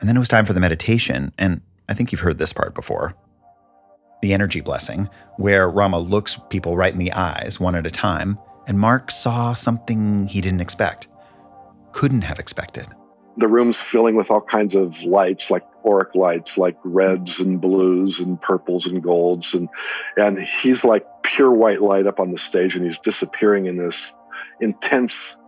And 0.00 0.08
then 0.08 0.16
it 0.16 0.20
was 0.20 0.28
time 0.28 0.44
for 0.44 0.52
the 0.52 0.60
meditation, 0.60 1.32
and 1.38 1.60
I 1.88 1.94
think 1.94 2.12
you've 2.12 2.20
heard 2.20 2.38
this 2.38 2.52
part 2.52 2.74
before. 2.74 3.14
The 4.22 4.32
energy 4.32 4.60
blessing, 4.60 5.08
where 5.36 5.68
Rama 5.68 5.98
looks 5.98 6.38
people 6.48 6.76
right 6.76 6.92
in 6.92 6.98
the 6.98 7.12
eyes 7.12 7.60
one 7.60 7.74
at 7.74 7.86
a 7.86 7.90
time, 7.90 8.38
and 8.66 8.78
Mark 8.78 9.10
saw 9.10 9.54
something 9.54 10.26
he 10.26 10.40
didn't 10.40 10.60
expect, 10.60 11.08
couldn't 11.92 12.22
have 12.22 12.38
expected 12.38 12.86
the 13.36 13.48
room's 13.48 13.80
filling 13.80 14.16
with 14.16 14.30
all 14.30 14.40
kinds 14.40 14.74
of 14.74 15.02
lights, 15.04 15.50
like 15.50 15.64
auric 15.86 16.14
lights, 16.14 16.56
like 16.56 16.76
reds 16.84 17.38
and 17.38 17.60
blues 17.60 18.18
and 18.18 18.40
purples 18.40 18.86
and 18.86 19.02
golds, 19.02 19.54
and 19.54 19.68
and 20.16 20.38
he's 20.38 20.84
like 20.84 21.06
pure 21.22 21.50
white 21.50 21.82
light 21.82 22.06
up 22.06 22.18
on 22.18 22.30
the 22.30 22.38
stage, 22.38 22.74
and 22.74 22.84
he's 22.84 22.98
disappearing 22.98 23.66
in 23.66 23.76
this 23.76 24.16
intense 24.60 25.38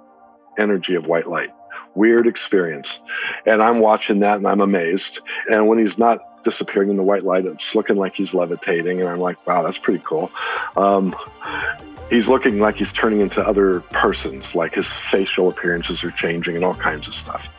energy 0.58 0.94
of 0.94 1.06
white 1.06 1.28
light. 1.28 1.50
Weird 1.94 2.26
experience, 2.26 3.02
and 3.46 3.62
I'm 3.62 3.80
watching 3.80 4.20
that, 4.20 4.36
and 4.36 4.46
I'm 4.46 4.60
amazed. 4.60 5.20
And 5.50 5.66
when 5.66 5.78
he's 5.78 5.98
not 5.98 6.20
disappearing 6.48 6.88
in 6.88 6.96
the 6.96 7.02
white 7.02 7.24
light, 7.24 7.44
it's 7.44 7.74
looking 7.74 7.96
like 7.96 8.14
he's 8.14 8.32
levitating, 8.32 9.00
and 9.00 9.08
I'm 9.08 9.18
like, 9.18 9.44
wow, 9.46 9.62
that's 9.62 9.76
pretty 9.76 10.02
cool. 10.02 10.30
Um, 10.76 11.14
he's 12.08 12.26
looking 12.28 12.58
like 12.58 12.76
he's 12.78 12.92
turning 12.92 13.20
into 13.20 13.46
other 13.46 13.80
persons, 13.80 14.54
like 14.54 14.74
his 14.74 14.90
facial 14.90 15.48
appearances 15.50 16.02
are 16.04 16.10
changing 16.10 16.56
and 16.56 16.64
all 16.64 16.74
kinds 16.74 17.06
of 17.06 17.14
stuff. 17.14 17.50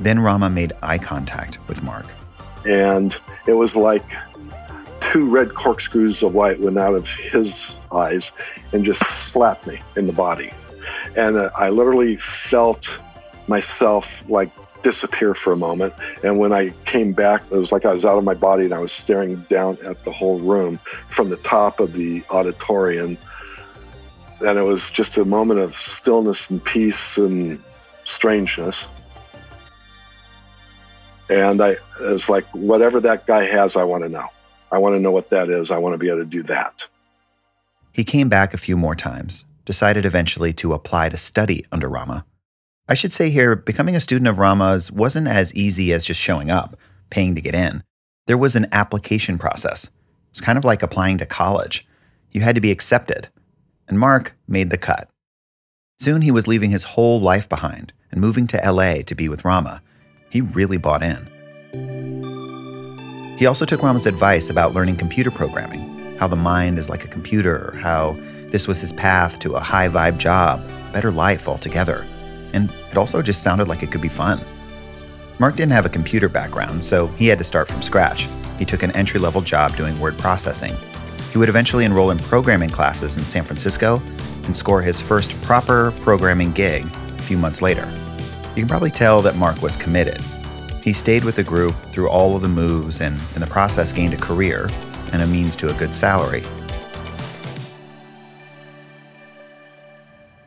Then 0.00 0.20
Rama 0.20 0.48
made 0.48 0.72
eye 0.82 0.96
contact 0.98 1.58
with 1.68 1.82
Mark. 1.82 2.06
And 2.64 3.18
it 3.46 3.54
was 3.54 3.76
like 3.76 4.04
two 5.00 5.28
red 5.28 5.54
corkscrews 5.54 6.22
of 6.22 6.34
light 6.34 6.60
went 6.60 6.78
out 6.78 6.94
of 6.94 7.08
his 7.08 7.78
eyes 7.92 8.32
and 8.72 8.84
just 8.84 9.02
slapped 9.04 9.66
me 9.66 9.80
in 9.96 10.06
the 10.06 10.12
body. 10.12 10.52
And 11.14 11.36
uh, 11.36 11.50
I 11.56 11.68
literally 11.68 12.16
felt 12.16 12.98
myself 13.48 14.26
like 14.30 14.50
disappear 14.82 15.34
for 15.34 15.52
a 15.52 15.56
moment. 15.56 15.94
And 16.22 16.38
when 16.38 16.52
I 16.52 16.70
came 16.84 17.12
back, 17.12 17.42
it 17.50 17.56
was 17.56 17.72
like 17.72 17.84
I 17.84 17.92
was 17.92 18.04
out 18.04 18.18
of 18.18 18.24
my 18.24 18.34
body 18.34 18.64
and 18.64 18.74
I 18.74 18.78
was 18.78 18.92
staring 18.92 19.36
down 19.50 19.78
at 19.84 20.04
the 20.04 20.12
whole 20.12 20.38
room 20.38 20.78
from 21.08 21.30
the 21.30 21.36
top 21.36 21.80
of 21.80 21.94
the 21.94 22.22
auditorium. 22.30 23.18
And 24.40 24.58
it 24.58 24.64
was 24.64 24.90
just 24.90 25.18
a 25.18 25.24
moment 25.24 25.60
of 25.60 25.74
stillness 25.74 26.48
and 26.50 26.64
peace 26.64 27.18
and 27.18 27.62
strangeness. 28.04 28.88
And 31.28 31.60
I 31.60 31.76
was 32.00 32.28
like, 32.28 32.46
whatever 32.54 33.00
that 33.00 33.26
guy 33.26 33.44
has, 33.44 33.76
I 33.76 33.84
want 33.84 34.04
to 34.04 34.08
know. 34.08 34.26
I 34.70 34.78
want 34.78 34.94
to 34.94 35.00
know 35.00 35.10
what 35.10 35.30
that 35.30 35.48
is. 35.48 35.70
I 35.70 35.78
want 35.78 35.94
to 35.94 35.98
be 35.98 36.08
able 36.08 36.20
to 36.20 36.24
do 36.24 36.42
that. 36.44 36.86
He 37.92 38.04
came 38.04 38.28
back 38.28 38.54
a 38.54 38.58
few 38.58 38.76
more 38.76 38.94
times, 38.94 39.44
decided 39.64 40.06
eventually 40.06 40.52
to 40.54 40.72
apply 40.72 41.08
to 41.08 41.16
study 41.16 41.64
under 41.72 41.88
Rama. 41.88 42.24
I 42.90 42.94
should 42.94 43.12
say 43.12 43.28
here, 43.28 43.54
becoming 43.54 43.94
a 43.94 44.00
student 44.00 44.28
of 44.28 44.38
Rama's 44.38 44.90
wasn't 44.90 45.28
as 45.28 45.54
easy 45.54 45.92
as 45.92 46.06
just 46.06 46.18
showing 46.18 46.50
up, 46.50 46.74
paying 47.10 47.34
to 47.34 47.42
get 47.42 47.54
in. 47.54 47.82
There 48.26 48.38
was 48.38 48.56
an 48.56 48.66
application 48.72 49.36
process. 49.36 49.90
It's 50.30 50.40
kind 50.40 50.56
of 50.56 50.64
like 50.64 50.82
applying 50.82 51.18
to 51.18 51.26
college. 51.26 51.86
You 52.32 52.40
had 52.40 52.54
to 52.54 52.62
be 52.62 52.70
accepted. 52.70 53.28
And 53.88 53.98
Mark 53.98 54.34
made 54.46 54.70
the 54.70 54.78
cut. 54.78 55.10
Soon 55.98 56.22
he 56.22 56.30
was 56.30 56.46
leaving 56.46 56.70
his 56.70 56.84
whole 56.84 57.20
life 57.20 57.46
behind 57.46 57.92
and 58.10 58.22
moving 58.22 58.46
to 58.46 58.72
LA 58.72 59.02
to 59.02 59.14
be 59.14 59.28
with 59.28 59.44
Rama. 59.44 59.82
He 60.30 60.40
really 60.40 60.78
bought 60.78 61.02
in. 61.02 61.28
He 63.38 63.44
also 63.44 63.66
took 63.66 63.82
Rama's 63.82 64.06
advice 64.06 64.48
about 64.48 64.72
learning 64.72 64.96
computer 64.96 65.30
programming, 65.30 66.16
how 66.16 66.26
the 66.26 66.36
mind 66.36 66.78
is 66.78 66.88
like 66.88 67.04
a 67.04 67.08
computer, 67.08 67.76
how 67.82 68.16
this 68.50 68.66
was 68.66 68.80
his 68.80 68.94
path 68.94 69.38
to 69.40 69.56
a 69.56 69.60
high 69.60 69.90
vibe 69.90 70.16
job, 70.16 70.66
better 70.94 71.10
life 71.10 71.48
altogether 71.48 72.06
and 72.52 72.70
it 72.90 72.96
also 72.96 73.22
just 73.22 73.42
sounded 73.42 73.68
like 73.68 73.82
it 73.82 73.90
could 73.90 74.00
be 74.00 74.08
fun. 74.08 74.40
Mark 75.38 75.54
didn't 75.54 75.72
have 75.72 75.86
a 75.86 75.90
computer 75.90 76.28
background, 76.28 76.82
so 76.82 77.06
he 77.08 77.26
had 77.26 77.38
to 77.38 77.44
start 77.44 77.68
from 77.68 77.82
scratch. 77.82 78.26
He 78.58 78.64
took 78.64 78.82
an 78.82 78.90
entry 78.92 79.20
level 79.20 79.40
job 79.40 79.76
doing 79.76 79.98
word 80.00 80.18
processing. 80.18 80.74
He 81.30 81.38
would 81.38 81.48
eventually 81.48 81.84
enroll 81.84 82.10
in 82.10 82.18
programming 82.18 82.70
classes 82.70 83.18
in 83.18 83.24
San 83.24 83.44
Francisco 83.44 84.02
and 84.44 84.56
score 84.56 84.82
his 84.82 85.00
first 85.00 85.40
proper 85.42 85.92
programming 86.00 86.52
gig 86.52 86.84
a 86.84 87.22
few 87.22 87.36
months 87.38 87.62
later. 87.62 87.86
You 88.56 88.62
can 88.62 88.68
probably 88.68 88.90
tell 88.90 89.22
that 89.22 89.36
Mark 89.36 89.62
was 89.62 89.76
committed. 89.76 90.20
He 90.82 90.92
stayed 90.92 91.22
with 91.22 91.36
the 91.36 91.44
group 91.44 91.74
through 91.92 92.08
all 92.08 92.34
of 92.34 92.42
the 92.42 92.48
moves 92.48 93.00
and, 93.00 93.16
in 93.34 93.40
the 93.40 93.46
process, 93.46 93.92
gained 93.92 94.14
a 94.14 94.16
career 94.16 94.68
and 95.12 95.22
a 95.22 95.26
means 95.26 95.54
to 95.56 95.68
a 95.68 95.78
good 95.78 95.94
salary. 95.94 96.42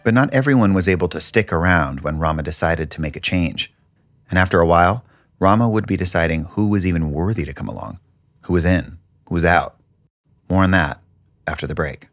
But 0.03 0.13
not 0.13 0.33
everyone 0.33 0.73
was 0.73 0.87
able 0.87 1.09
to 1.09 1.21
stick 1.21 1.53
around 1.53 2.01
when 2.01 2.19
Rama 2.19 2.43
decided 2.43 2.89
to 2.91 3.01
make 3.01 3.15
a 3.15 3.19
change. 3.19 3.71
And 4.29 4.39
after 4.39 4.59
a 4.59 4.65
while, 4.65 5.05
Rama 5.39 5.69
would 5.69 5.85
be 5.85 5.97
deciding 5.97 6.45
who 6.45 6.67
was 6.67 6.87
even 6.87 7.11
worthy 7.11 7.45
to 7.45 7.53
come 7.53 7.67
along, 7.67 7.99
who 8.41 8.53
was 8.53 8.65
in, 8.65 8.97
who 9.27 9.35
was 9.35 9.45
out. 9.45 9.75
More 10.49 10.63
on 10.63 10.71
that 10.71 10.99
after 11.47 11.67
the 11.67 11.75
break. 11.75 12.07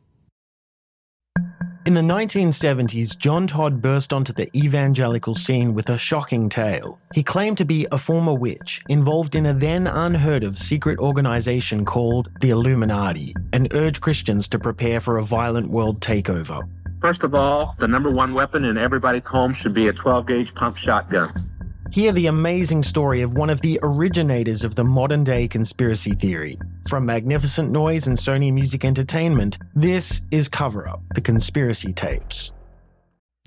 In 1.89 1.95
the 1.95 2.03
1970s, 2.03 3.17
John 3.17 3.47
Todd 3.47 3.81
burst 3.81 4.13
onto 4.13 4.35
the 4.35 4.55
evangelical 4.55 5.35
scene 5.35 5.73
with 5.73 5.89
a 5.89 5.97
shocking 5.97 6.51
tale. 6.51 7.01
He 7.15 7.23
claimed 7.23 7.57
to 7.59 7.65
be 7.65 7.87
a 7.91 7.97
former 7.97 8.35
witch 8.35 8.83
involved 8.91 9.35
in 9.35 9.47
a 9.47 9.55
then 9.55 9.87
unheard 9.87 10.45
of 10.45 10.59
secret 10.59 10.99
organization 10.99 11.87
called 11.87 12.29
the 12.43 12.51
Illuminati 12.51 13.35
and 13.55 13.73
urged 13.73 14.03
Christians 14.03 14.49
to 14.49 14.59
prepare 14.59 15.01
for 15.01 15.17
a 15.17 15.25
violent 15.25 15.71
world 15.71 16.01
takeover. 16.01 16.69
First 17.01 17.23
of 17.23 17.35
all, 17.35 17.77
the 17.79 17.87
number 17.87 18.11
one 18.11 18.35
weapon 18.35 18.65
in 18.65 18.77
everybody's 18.77 19.25
home 19.25 19.57
should 19.63 19.73
be 19.73 19.87
a 19.87 19.93
12 19.93 20.27
gauge 20.27 20.55
pump 20.55 20.77
shotgun. 20.79 21.49
Hear 21.93 22.13
the 22.13 22.27
amazing 22.27 22.83
story 22.83 23.23
of 23.23 23.35
one 23.35 23.49
of 23.49 23.61
the 23.61 23.79
originators 23.83 24.65
of 24.65 24.75
the 24.75 24.85
modern 24.85 25.25
day 25.25 25.49
conspiracy 25.49 26.13
theory. 26.13 26.59
From 26.89 27.07
Magnificent 27.07 27.71
Noise 27.71 28.07
and 28.09 28.17
Sony 28.17 28.53
Music 28.53 28.85
Entertainment, 28.85 29.59
this 29.75 30.23
is 30.31 30.49
Cover 30.49 30.89
Up 30.89 31.01
The 31.15 31.21
Conspiracy 31.21 31.93
Tapes. 31.93 32.53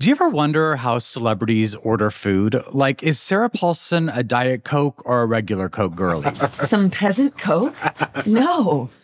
Do 0.00 0.08
you 0.08 0.14
ever 0.16 0.28
wonder 0.30 0.74
how 0.74 0.98
celebrities 0.98 1.76
order 1.76 2.10
food? 2.10 2.60
Like, 2.72 3.04
is 3.04 3.20
Sarah 3.20 3.50
Paulson 3.50 4.08
a 4.08 4.24
Diet 4.24 4.64
Coke 4.64 5.02
or 5.04 5.22
a 5.22 5.26
regular 5.26 5.68
Coke 5.68 5.94
girlie? 5.94 6.34
Some 6.64 6.90
peasant 6.90 7.38
Coke? 7.38 7.76
No. 8.26 8.90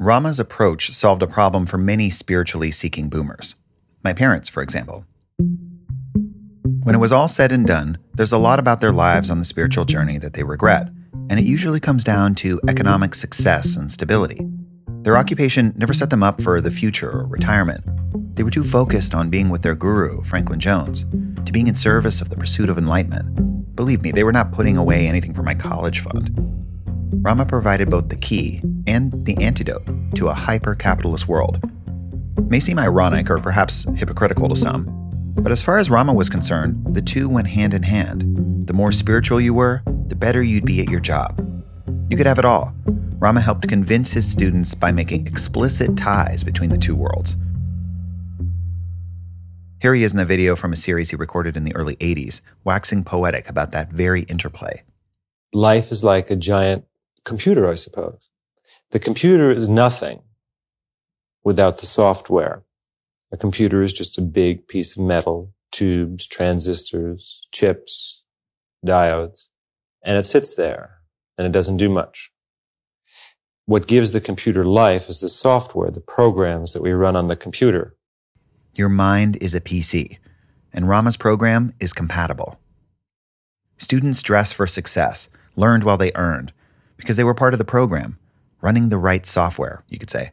Rama's 0.00 0.38
approach 0.38 0.94
solved 0.94 1.24
a 1.24 1.26
problem 1.26 1.66
for 1.66 1.76
many 1.76 2.08
spiritually 2.08 2.70
seeking 2.70 3.08
boomers. 3.08 3.56
My 4.04 4.12
parents, 4.12 4.48
for 4.48 4.62
example. 4.62 5.04
When 6.84 6.94
it 6.94 7.00
was 7.00 7.10
all 7.10 7.26
said 7.26 7.50
and 7.50 7.66
done, 7.66 7.98
there's 8.14 8.32
a 8.32 8.38
lot 8.38 8.60
about 8.60 8.80
their 8.80 8.92
lives 8.92 9.28
on 9.28 9.40
the 9.40 9.44
spiritual 9.44 9.84
journey 9.84 10.16
that 10.18 10.34
they 10.34 10.44
regret, 10.44 10.88
and 11.28 11.40
it 11.40 11.44
usually 11.44 11.80
comes 11.80 12.04
down 12.04 12.36
to 12.36 12.60
economic 12.68 13.12
success 13.12 13.76
and 13.76 13.90
stability. 13.90 14.46
Their 15.02 15.16
occupation 15.16 15.74
never 15.76 15.92
set 15.92 16.10
them 16.10 16.22
up 16.22 16.40
for 16.42 16.60
the 16.60 16.70
future 16.70 17.10
or 17.10 17.26
retirement. 17.26 17.82
They 18.36 18.44
were 18.44 18.52
too 18.52 18.62
focused 18.62 19.16
on 19.16 19.30
being 19.30 19.48
with 19.48 19.62
their 19.62 19.74
guru, 19.74 20.22
Franklin 20.22 20.60
Jones, 20.60 21.06
to 21.44 21.50
being 21.50 21.66
in 21.66 21.74
service 21.74 22.20
of 22.20 22.28
the 22.28 22.36
pursuit 22.36 22.68
of 22.68 22.78
enlightenment. 22.78 23.74
Believe 23.74 24.02
me, 24.02 24.12
they 24.12 24.22
were 24.22 24.30
not 24.30 24.52
putting 24.52 24.76
away 24.76 25.08
anything 25.08 25.34
for 25.34 25.42
my 25.42 25.54
college 25.54 25.98
fund. 25.98 26.67
Rama 27.10 27.46
provided 27.46 27.90
both 27.90 28.08
the 28.08 28.16
key 28.16 28.62
and 28.86 29.12
the 29.24 29.36
antidote 29.42 29.84
to 30.14 30.28
a 30.28 30.34
hyper 30.34 30.74
capitalist 30.74 31.28
world. 31.28 31.58
It 32.36 32.50
may 32.50 32.60
seem 32.60 32.78
ironic 32.78 33.30
or 33.30 33.38
perhaps 33.38 33.86
hypocritical 33.96 34.48
to 34.48 34.56
some, 34.56 34.86
but 35.36 35.52
as 35.52 35.62
far 35.62 35.78
as 35.78 35.90
Rama 35.90 36.12
was 36.12 36.28
concerned, 36.28 36.94
the 36.94 37.02
two 37.02 37.28
went 37.28 37.48
hand 37.48 37.74
in 37.74 37.82
hand. 37.82 38.66
The 38.66 38.72
more 38.72 38.92
spiritual 38.92 39.40
you 39.40 39.54
were, 39.54 39.82
the 40.08 40.16
better 40.16 40.42
you'd 40.42 40.64
be 40.64 40.80
at 40.80 40.90
your 40.90 41.00
job. 41.00 41.38
You 42.10 42.16
could 42.16 42.26
have 42.26 42.38
it 42.38 42.44
all. 42.44 42.74
Rama 43.18 43.40
helped 43.40 43.68
convince 43.68 44.12
his 44.12 44.30
students 44.30 44.74
by 44.74 44.92
making 44.92 45.26
explicit 45.26 45.96
ties 45.96 46.44
between 46.44 46.70
the 46.70 46.78
two 46.78 46.94
worlds. 46.94 47.36
Here 49.80 49.94
he 49.94 50.02
is 50.02 50.12
in 50.12 50.18
a 50.18 50.24
video 50.24 50.56
from 50.56 50.72
a 50.72 50.76
series 50.76 51.10
he 51.10 51.16
recorded 51.16 51.56
in 51.56 51.64
the 51.64 51.74
early 51.76 51.96
80s, 51.96 52.40
waxing 52.64 53.04
poetic 53.04 53.48
about 53.48 53.70
that 53.72 53.92
very 53.92 54.22
interplay. 54.22 54.82
Life 55.52 55.92
is 55.92 56.02
like 56.02 56.30
a 56.30 56.36
giant 56.36 56.84
computer, 57.28 57.70
I 57.70 57.74
suppose. 57.74 58.30
The 58.90 58.98
computer 58.98 59.50
is 59.50 59.68
nothing 59.68 60.22
without 61.44 61.78
the 61.78 61.86
software. 61.86 62.64
A 63.30 63.36
computer 63.36 63.82
is 63.82 63.92
just 63.92 64.16
a 64.16 64.22
big 64.22 64.66
piece 64.66 64.96
of 64.96 65.04
metal, 65.04 65.52
tubes, 65.70 66.26
transistors, 66.26 67.42
chips, 67.52 68.24
diodes, 68.84 69.48
and 70.02 70.16
it 70.16 70.24
sits 70.24 70.54
there 70.54 70.98
and 71.36 71.46
it 71.46 71.52
doesn't 71.52 71.76
do 71.76 71.90
much. 71.90 72.30
What 73.66 73.86
gives 73.86 74.12
the 74.12 74.20
computer 74.22 74.64
life 74.64 75.10
is 75.10 75.20
the 75.20 75.28
software, 75.28 75.90
the 75.90 76.00
programs 76.00 76.72
that 76.72 76.82
we 76.82 76.92
run 76.92 77.14
on 77.14 77.28
the 77.28 77.36
computer. 77.36 77.94
Your 78.74 78.88
mind 78.88 79.36
is 79.42 79.54
a 79.54 79.60
PC, 79.60 80.16
and 80.72 80.88
Rama's 80.88 81.18
program 81.18 81.74
is 81.78 81.92
compatible. 81.92 82.58
Students 83.76 84.22
dress 84.22 84.50
for 84.50 84.66
success, 84.66 85.28
learned 85.54 85.84
while 85.84 85.98
they 85.98 86.12
earned, 86.14 86.52
because 86.98 87.16
they 87.16 87.24
were 87.24 87.34
part 87.34 87.54
of 87.54 87.58
the 87.58 87.64
program, 87.64 88.18
running 88.60 88.90
the 88.90 88.98
right 88.98 89.24
software, 89.24 89.82
you 89.88 89.98
could 89.98 90.10
say. 90.10 90.32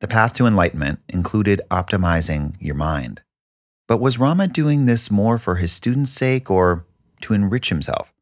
The 0.00 0.08
path 0.08 0.34
to 0.34 0.46
enlightenment 0.46 1.00
included 1.08 1.62
optimizing 1.70 2.54
your 2.60 2.74
mind. 2.74 3.22
But 3.86 4.00
was 4.00 4.18
Rama 4.18 4.46
doing 4.46 4.84
this 4.84 5.10
more 5.10 5.38
for 5.38 5.54
his 5.56 5.72
students' 5.72 6.12
sake 6.12 6.50
or 6.50 6.84
to 7.22 7.32
enrich 7.32 7.70
himself? 7.70 8.12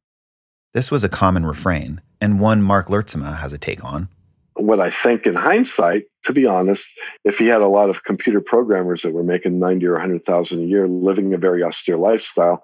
This 0.73 0.91
was 0.91 1.03
a 1.03 1.09
common 1.09 1.45
refrain, 1.45 2.01
and 2.21 2.39
one 2.39 2.63
Mark 2.63 2.89
Lertzema 2.89 3.39
has 3.39 3.53
a 3.53 3.59
take 3.59 3.85
on. 3.85 4.09
What 4.55 4.81
I 4.81 4.89
think 4.89 5.27
in 5.27 5.35
hindsight, 5.35 6.05
to 6.25 6.33
be 6.33 6.47
honest, 6.47 6.89
if 7.25 7.39
he 7.39 7.47
had 7.47 7.61
a 7.61 7.67
lot 7.67 7.91
of 7.91 8.05
computer 8.05 8.41
programmers 8.41 9.03
that 9.03 9.13
were 9.13 9.23
making 9.23 9.59
90 9.59 9.87
or 9.87 9.93
100,000 9.93 10.61
a 10.61 10.63
year, 10.63 10.89
living 10.89 11.35
a 11.35 11.39
very 11.39 11.63
austere 11.63 11.97
lifestyle, 11.97 12.63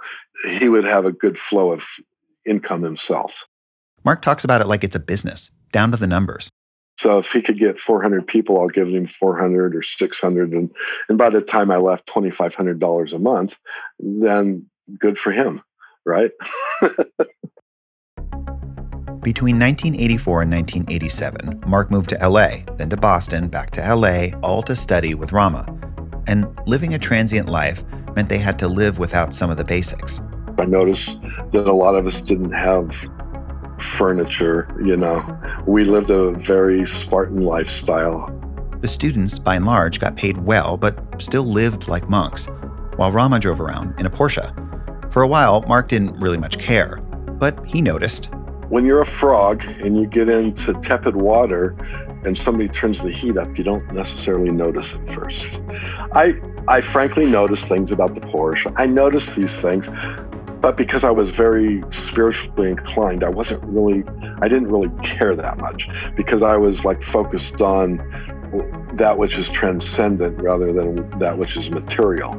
he 0.49 0.69
would 0.69 0.85
have 0.85 1.05
a 1.05 1.13
good 1.13 1.37
flow 1.37 1.73
of 1.73 1.87
income 2.47 2.83
himself. 2.83 3.47
Mark 4.05 4.23
talks 4.23 4.45
about 4.45 4.61
it 4.61 4.67
like 4.67 4.85
it's 4.85 4.97
a 4.97 5.01
business, 5.01 5.51
down 5.73 5.91
to 5.93 5.97
the 5.97 6.07
numbers. 6.07 6.51
So 6.99 7.19
if 7.19 7.33
he 7.33 7.43
could 7.43 7.59
get 7.59 7.79
400 7.79 8.27
people, 8.27 8.61
I'll 8.61 8.69
give 8.69 8.89
him 8.89 9.07
400 9.07 9.75
or 9.75 9.83
600. 9.83 10.53
And, 10.53 10.71
and 11.09 11.19
by 11.19 11.31
the 11.31 11.41
time 11.41 11.71
I 11.71 11.77
left 11.77 12.07
$2,500 12.07 13.13
a 13.13 13.19
month, 13.19 13.59
then 13.99 14.69
good 14.99 15.19
for 15.19 15.33
him, 15.33 15.63
right? 16.05 16.31
Between 19.23 19.59
1984 19.59 20.43
and 20.43 20.51
1987, 20.51 21.63
Mark 21.67 21.91
moved 21.93 22.11
to 22.11 22.29
LA, 22.29 22.59
then 22.77 22.91
to 22.91 22.97
Boston, 22.97 23.49
back 23.49 23.71
to 23.71 23.95
LA, 23.95 24.37
all 24.43 24.63
to 24.65 24.75
study 24.75 25.15
with 25.15 25.33
Rama. 25.33 25.65
And 26.27 26.47
living 26.67 26.95
a 26.95 26.99
transient 26.99 27.49
life 27.49 27.85
meant 28.17 28.29
they 28.29 28.39
had 28.39 28.59
to 28.59 28.69
live 28.69 28.99
without 28.99 29.33
some 29.33 29.49
of 29.51 29.57
the 29.57 29.65
basics. 29.65 30.21
I 30.59 30.67
noticed 30.67 31.21
that 31.53 31.67
a 31.67 31.73
lot 31.73 31.95
of 31.95 32.07
us 32.07 32.21
didn't 32.21 32.53
have 32.53 33.09
furniture, 33.83 34.75
you 34.83 34.97
know. 34.97 35.23
We 35.67 35.85
lived 35.85 36.11
a 36.11 36.33
very 36.33 36.87
Spartan 36.87 37.43
lifestyle. 37.43 38.31
The 38.81 38.89
students, 38.89 39.39
by 39.39 39.57
and 39.57 39.67
large, 39.67 40.01
got 40.01 40.17
paid 40.17 40.39
well, 40.39 40.77
but 40.77 40.99
still 41.19 41.45
lived 41.45 41.89
like 41.89 42.09
monks, 42.09 42.49
while 42.97 43.13
Rama 43.13 43.39
drove 43.39 43.61
around 43.61 43.99
in 43.99 44.07
a 44.07 44.11
Porsche. 44.11 44.53
For 45.13 45.23
a 45.23 45.29
while, 45.29 45.63
Mark 45.69 45.89
didn't 45.89 46.19
really 46.19 46.39
much 46.39 46.59
care, 46.59 46.97
but 47.39 47.65
he 47.67 47.83
noticed 47.83 48.31
when 48.73 48.87
you're 48.87 49.03
a 49.03 49.07
frog 49.07 49.63
and 49.83 50.01
you 50.01 50.07
get 50.07 50.31
into 50.31 50.73
tepid 50.81 51.15
water 51.15 51.77
and 52.25 52.39
somebody 52.39 52.71
turns 52.71 53.03
the 53.03 53.11
heat 53.11 53.37
up, 53.37 53.59
you 53.59 53.63
don't 53.63 53.87
necessarily 53.93 54.51
notice 54.51 54.95
it 54.95 55.11
first. 55.11 55.61
I 56.15 56.41
I 56.69 56.81
frankly 56.81 57.27
noticed 57.27 57.69
things 57.69 57.93
about 57.93 58.15
the 58.15 58.23
Porsche. 58.23 58.73
I 58.77 58.87
noticed 58.87 59.37
these 59.37 59.61
things, 59.61 59.91
but 60.63 60.77
because 60.77 61.03
I 61.03 61.11
was 61.11 61.31
very 61.31 61.83
spiritually 61.91 62.71
inclined, 62.71 63.25
I 63.25 63.29
wasn't 63.29 63.65
really 63.65 64.05
I 64.41 64.47
didn't 64.47 64.71
really 64.71 64.91
care 65.03 65.35
that 65.35 65.59
much 65.59 65.89
because 66.15 66.41
I 66.43 66.57
was 66.57 66.85
like 66.85 67.03
focused 67.03 67.61
on 67.61 67.97
that 68.95 69.19
which 69.19 69.37
is 69.37 69.51
transcendent 69.51 70.41
rather 70.41 70.73
than 70.73 71.11
that 71.19 71.37
which 71.37 71.57
is 71.57 71.71
material. 71.71 72.33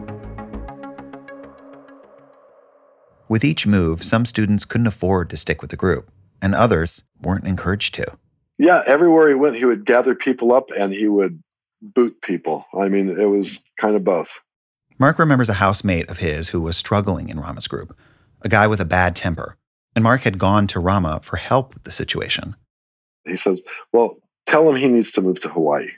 With 3.27 3.43
each 3.43 3.67
move, 3.67 4.03
some 4.03 4.25
students 4.25 4.63
couldn't 4.63 4.87
afford 4.87 5.29
to 5.31 5.37
stick 5.37 5.61
with 5.61 5.71
the 5.71 5.77
group 5.77 6.09
and 6.41 6.55
others 6.55 7.03
weren't 7.21 7.45
encouraged 7.45 7.93
to. 7.95 8.17
Yeah, 8.57 8.83
everywhere 8.85 9.27
he 9.27 9.35
went, 9.35 9.57
he 9.57 9.65
would 9.65 9.83
gather 9.85 10.15
people 10.15 10.53
up 10.53 10.71
and 10.71 10.93
he 10.93 11.09
would 11.09 11.43
boot 11.81 12.21
people. 12.21 12.65
I 12.73 12.87
mean, 12.87 13.19
it 13.19 13.25
was 13.25 13.61
kind 13.77 13.97
of 13.97 14.05
both. 14.05 14.39
Mark 14.97 15.19
remembers 15.19 15.49
a 15.49 15.53
housemate 15.53 16.09
of 16.09 16.19
his 16.19 16.49
who 16.49 16.61
was 16.61 16.77
struggling 16.77 17.27
in 17.27 17.39
Rama's 17.39 17.67
group, 17.67 17.97
a 18.43 18.49
guy 18.49 18.67
with 18.67 18.81
a 18.81 18.85
bad 18.85 19.15
temper. 19.15 19.57
And 19.95 20.03
Mark 20.03 20.21
had 20.21 20.39
gone 20.39 20.67
to 20.67 20.79
Rama 20.79 21.21
for 21.23 21.37
help 21.37 21.73
with 21.73 21.83
the 21.83 21.91
situation. 21.91 22.55
He 23.25 23.35
says, 23.35 23.61
Well, 23.91 24.17
tell 24.45 24.67
him 24.69 24.75
he 24.75 24.87
needs 24.87 25.11
to 25.11 25.21
move 25.21 25.39
to 25.41 25.49
Hawaii 25.49 25.89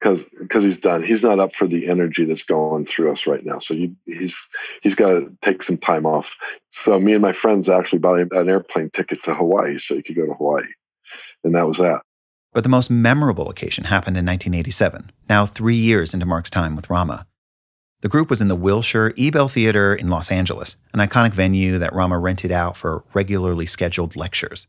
because 0.00 0.28
because 0.40 0.64
he's 0.64 0.78
done. 0.78 1.02
He's 1.02 1.22
not 1.22 1.38
up 1.38 1.54
for 1.54 1.66
the 1.66 1.88
energy 1.88 2.24
that's 2.24 2.44
going 2.44 2.84
through 2.84 3.10
us 3.10 3.26
right 3.26 3.44
now. 3.44 3.58
So 3.58 3.74
you, 3.74 3.96
he's 4.06 4.48
he's 4.82 4.94
got 4.94 5.10
to 5.10 5.36
take 5.42 5.62
some 5.62 5.76
time 5.76 6.06
off. 6.06 6.36
So 6.70 6.98
me 7.00 7.12
and 7.12 7.22
my 7.22 7.32
friends 7.32 7.68
actually 7.68 7.98
bought 7.98 8.20
an 8.20 8.48
airplane 8.48 8.90
ticket 8.90 9.22
to 9.24 9.34
Hawaii 9.34 9.78
so 9.78 9.96
he 9.96 10.02
could 10.02 10.16
go 10.16 10.26
to 10.26 10.34
Hawaii, 10.34 10.66
and 11.44 11.54
that 11.54 11.66
was 11.66 11.78
that. 11.78 12.02
But 12.52 12.62
the 12.62 12.70
most 12.70 12.90
memorable 12.90 13.50
occasion 13.50 13.84
happened 13.84 14.16
in 14.16 14.24
1987. 14.24 15.12
Now 15.28 15.46
three 15.46 15.76
years 15.76 16.14
into 16.14 16.26
Mark's 16.26 16.50
time 16.50 16.76
with 16.76 16.88
Rama. 16.88 17.26
The 18.00 18.08
group 18.08 18.30
was 18.30 18.40
in 18.40 18.46
the 18.46 18.54
Wilshire 18.54 19.12
Ebell 19.18 19.48
Theater 19.48 19.92
in 19.92 20.08
Los 20.08 20.30
Angeles, 20.30 20.76
an 20.92 21.00
iconic 21.00 21.32
venue 21.32 21.78
that 21.78 21.92
Rama 21.92 22.16
rented 22.16 22.52
out 22.52 22.76
for 22.76 23.02
regularly 23.12 23.66
scheduled 23.66 24.14
lectures. 24.14 24.68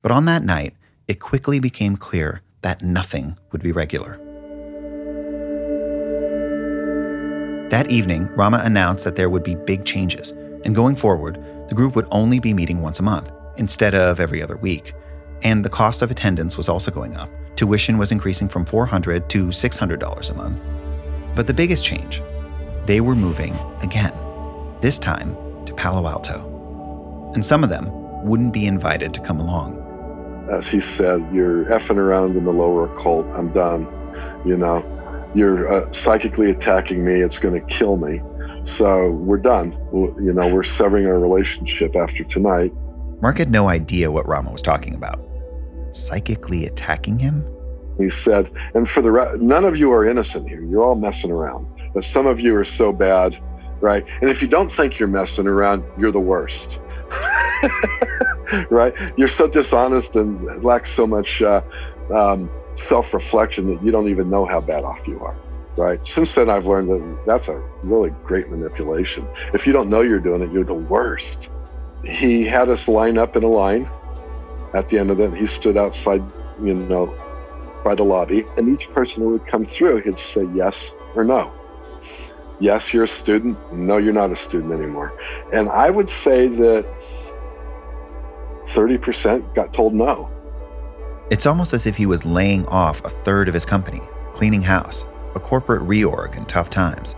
But 0.00 0.12
on 0.12 0.24
that 0.24 0.42
night, 0.42 0.74
it 1.06 1.20
quickly 1.20 1.60
became 1.60 1.98
clear 1.98 2.40
that 2.62 2.80
nothing 2.80 3.36
would 3.52 3.62
be 3.62 3.70
regular. 3.70 4.16
That 7.68 7.90
evening, 7.90 8.28
Rama 8.28 8.62
announced 8.64 9.04
that 9.04 9.14
there 9.14 9.28
would 9.28 9.44
be 9.44 9.56
big 9.56 9.84
changes, 9.84 10.30
and 10.64 10.74
going 10.74 10.96
forward, 10.96 11.38
the 11.68 11.74
group 11.74 11.94
would 11.96 12.08
only 12.10 12.40
be 12.40 12.54
meeting 12.54 12.80
once 12.80 12.98
a 12.98 13.02
month 13.02 13.30
instead 13.58 13.94
of 13.94 14.20
every 14.20 14.42
other 14.42 14.56
week. 14.56 14.94
And 15.42 15.62
the 15.62 15.68
cost 15.68 16.00
of 16.00 16.10
attendance 16.10 16.56
was 16.56 16.70
also 16.70 16.90
going 16.90 17.14
up. 17.14 17.28
Tuition 17.56 17.98
was 17.98 18.10
increasing 18.10 18.48
from 18.48 18.64
$400 18.64 19.28
to 19.28 19.48
$600 19.48 20.30
a 20.30 20.34
month. 20.34 20.62
But 21.36 21.46
the 21.46 21.54
biggest 21.54 21.84
change, 21.84 22.22
they 22.90 23.00
were 23.00 23.14
moving 23.14 23.54
again, 23.82 24.12
this 24.80 24.98
time 24.98 25.36
to 25.64 25.72
Palo 25.74 26.08
Alto. 26.08 27.30
And 27.36 27.46
some 27.46 27.62
of 27.62 27.70
them 27.70 27.88
wouldn't 28.24 28.52
be 28.52 28.66
invited 28.66 29.14
to 29.14 29.20
come 29.20 29.38
along. 29.38 29.76
As 30.50 30.66
he 30.66 30.80
said, 30.80 31.24
you're 31.32 31.66
effing 31.66 31.98
around 31.98 32.34
in 32.34 32.44
the 32.44 32.52
lower 32.52 32.92
occult. 32.92 33.26
I'm 33.28 33.52
done. 33.52 33.86
You 34.44 34.56
know, 34.56 34.82
you're 35.36 35.72
uh, 35.72 35.92
psychically 35.92 36.50
attacking 36.50 37.04
me. 37.04 37.20
It's 37.20 37.38
going 37.38 37.54
to 37.54 37.64
kill 37.72 37.96
me. 37.96 38.22
So 38.64 39.12
we're 39.12 39.38
done. 39.38 39.70
you 39.92 40.32
know, 40.32 40.52
we're 40.52 40.64
severing 40.64 41.06
our 41.06 41.20
relationship 41.20 41.94
after 41.94 42.24
tonight. 42.24 42.72
Mark 43.22 43.38
had 43.38 43.52
no 43.52 43.68
idea 43.68 44.10
what 44.10 44.26
Rama 44.26 44.50
was 44.50 44.62
talking 44.62 44.96
about. 44.96 45.24
Psychically 45.92 46.66
attacking 46.66 47.20
him? 47.20 47.46
He 47.98 48.10
said, 48.10 48.50
and 48.74 48.90
for 48.90 49.00
the 49.00 49.12
rest, 49.12 49.40
none 49.40 49.64
of 49.64 49.76
you 49.76 49.92
are 49.92 50.04
innocent 50.04 50.48
here. 50.48 50.64
You're 50.64 50.82
all 50.82 50.96
messing 50.96 51.30
around. 51.30 51.68
But 51.94 52.04
some 52.04 52.26
of 52.26 52.40
you 52.40 52.56
are 52.56 52.64
so 52.64 52.92
bad, 52.92 53.38
right? 53.80 54.06
And 54.20 54.30
if 54.30 54.42
you 54.42 54.48
don't 54.48 54.70
think 54.70 54.98
you're 54.98 55.08
messing 55.08 55.46
around, 55.46 55.84
you're 55.98 56.12
the 56.12 56.20
worst. 56.20 56.80
right? 58.70 58.94
You're 59.16 59.28
so 59.28 59.48
dishonest 59.48 60.16
and 60.16 60.62
lack 60.62 60.86
so 60.86 61.06
much 61.06 61.42
uh, 61.42 61.62
um, 62.14 62.50
self 62.74 63.12
reflection 63.14 63.74
that 63.74 63.84
you 63.84 63.90
don't 63.90 64.08
even 64.08 64.30
know 64.30 64.44
how 64.44 64.60
bad 64.60 64.84
off 64.84 65.06
you 65.06 65.20
are. 65.20 65.36
Right. 65.76 66.04
Since 66.06 66.34
then, 66.34 66.50
I've 66.50 66.66
learned 66.66 66.90
that 66.90 67.26
that's 67.26 67.48
a 67.48 67.56
really 67.82 68.10
great 68.24 68.50
manipulation. 68.50 69.26
If 69.54 69.66
you 69.66 69.72
don't 69.72 69.88
know 69.88 70.00
you're 70.00 70.20
doing 70.20 70.42
it, 70.42 70.50
you're 70.52 70.64
the 70.64 70.74
worst. 70.74 71.50
He 72.04 72.44
had 72.44 72.68
us 72.68 72.88
line 72.88 73.18
up 73.18 73.36
in 73.36 73.44
a 73.44 73.48
line. 73.48 73.88
At 74.74 74.88
the 74.88 74.98
end 74.98 75.10
of 75.10 75.20
it, 75.20 75.32
he 75.32 75.46
stood 75.46 75.76
outside, 75.76 76.22
you 76.60 76.74
know, 76.74 77.14
by 77.84 77.94
the 77.94 78.04
lobby, 78.04 78.44
and 78.56 78.68
each 78.68 78.90
person 78.90 79.22
who 79.22 79.30
would 79.30 79.46
come 79.46 79.64
through, 79.64 80.02
he'd 80.02 80.18
say 80.18 80.44
yes 80.54 80.94
or 81.14 81.24
no. 81.24 81.52
Yes, 82.60 82.92
you're 82.92 83.04
a 83.04 83.08
student. 83.08 83.58
No, 83.72 83.96
you're 83.96 84.12
not 84.12 84.30
a 84.30 84.36
student 84.36 84.72
anymore. 84.72 85.18
And 85.52 85.68
I 85.70 85.88
would 85.88 86.10
say 86.10 86.46
that 86.46 86.84
30% 88.66 89.54
got 89.54 89.72
told 89.72 89.94
no. 89.94 90.30
It's 91.30 91.46
almost 91.46 91.72
as 91.72 91.86
if 91.86 91.96
he 91.96 92.06
was 92.06 92.24
laying 92.24 92.66
off 92.66 93.02
a 93.04 93.08
third 93.08 93.48
of 93.48 93.54
his 93.54 93.64
company, 93.64 94.02
cleaning 94.34 94.60
house, 94.60 95.06
a 95.34 95.40
corporate 95.40 95.82
reorg 95.82 96.36
in 96.36 96.44
tough 96.44 96.68
times. 96.68 97.14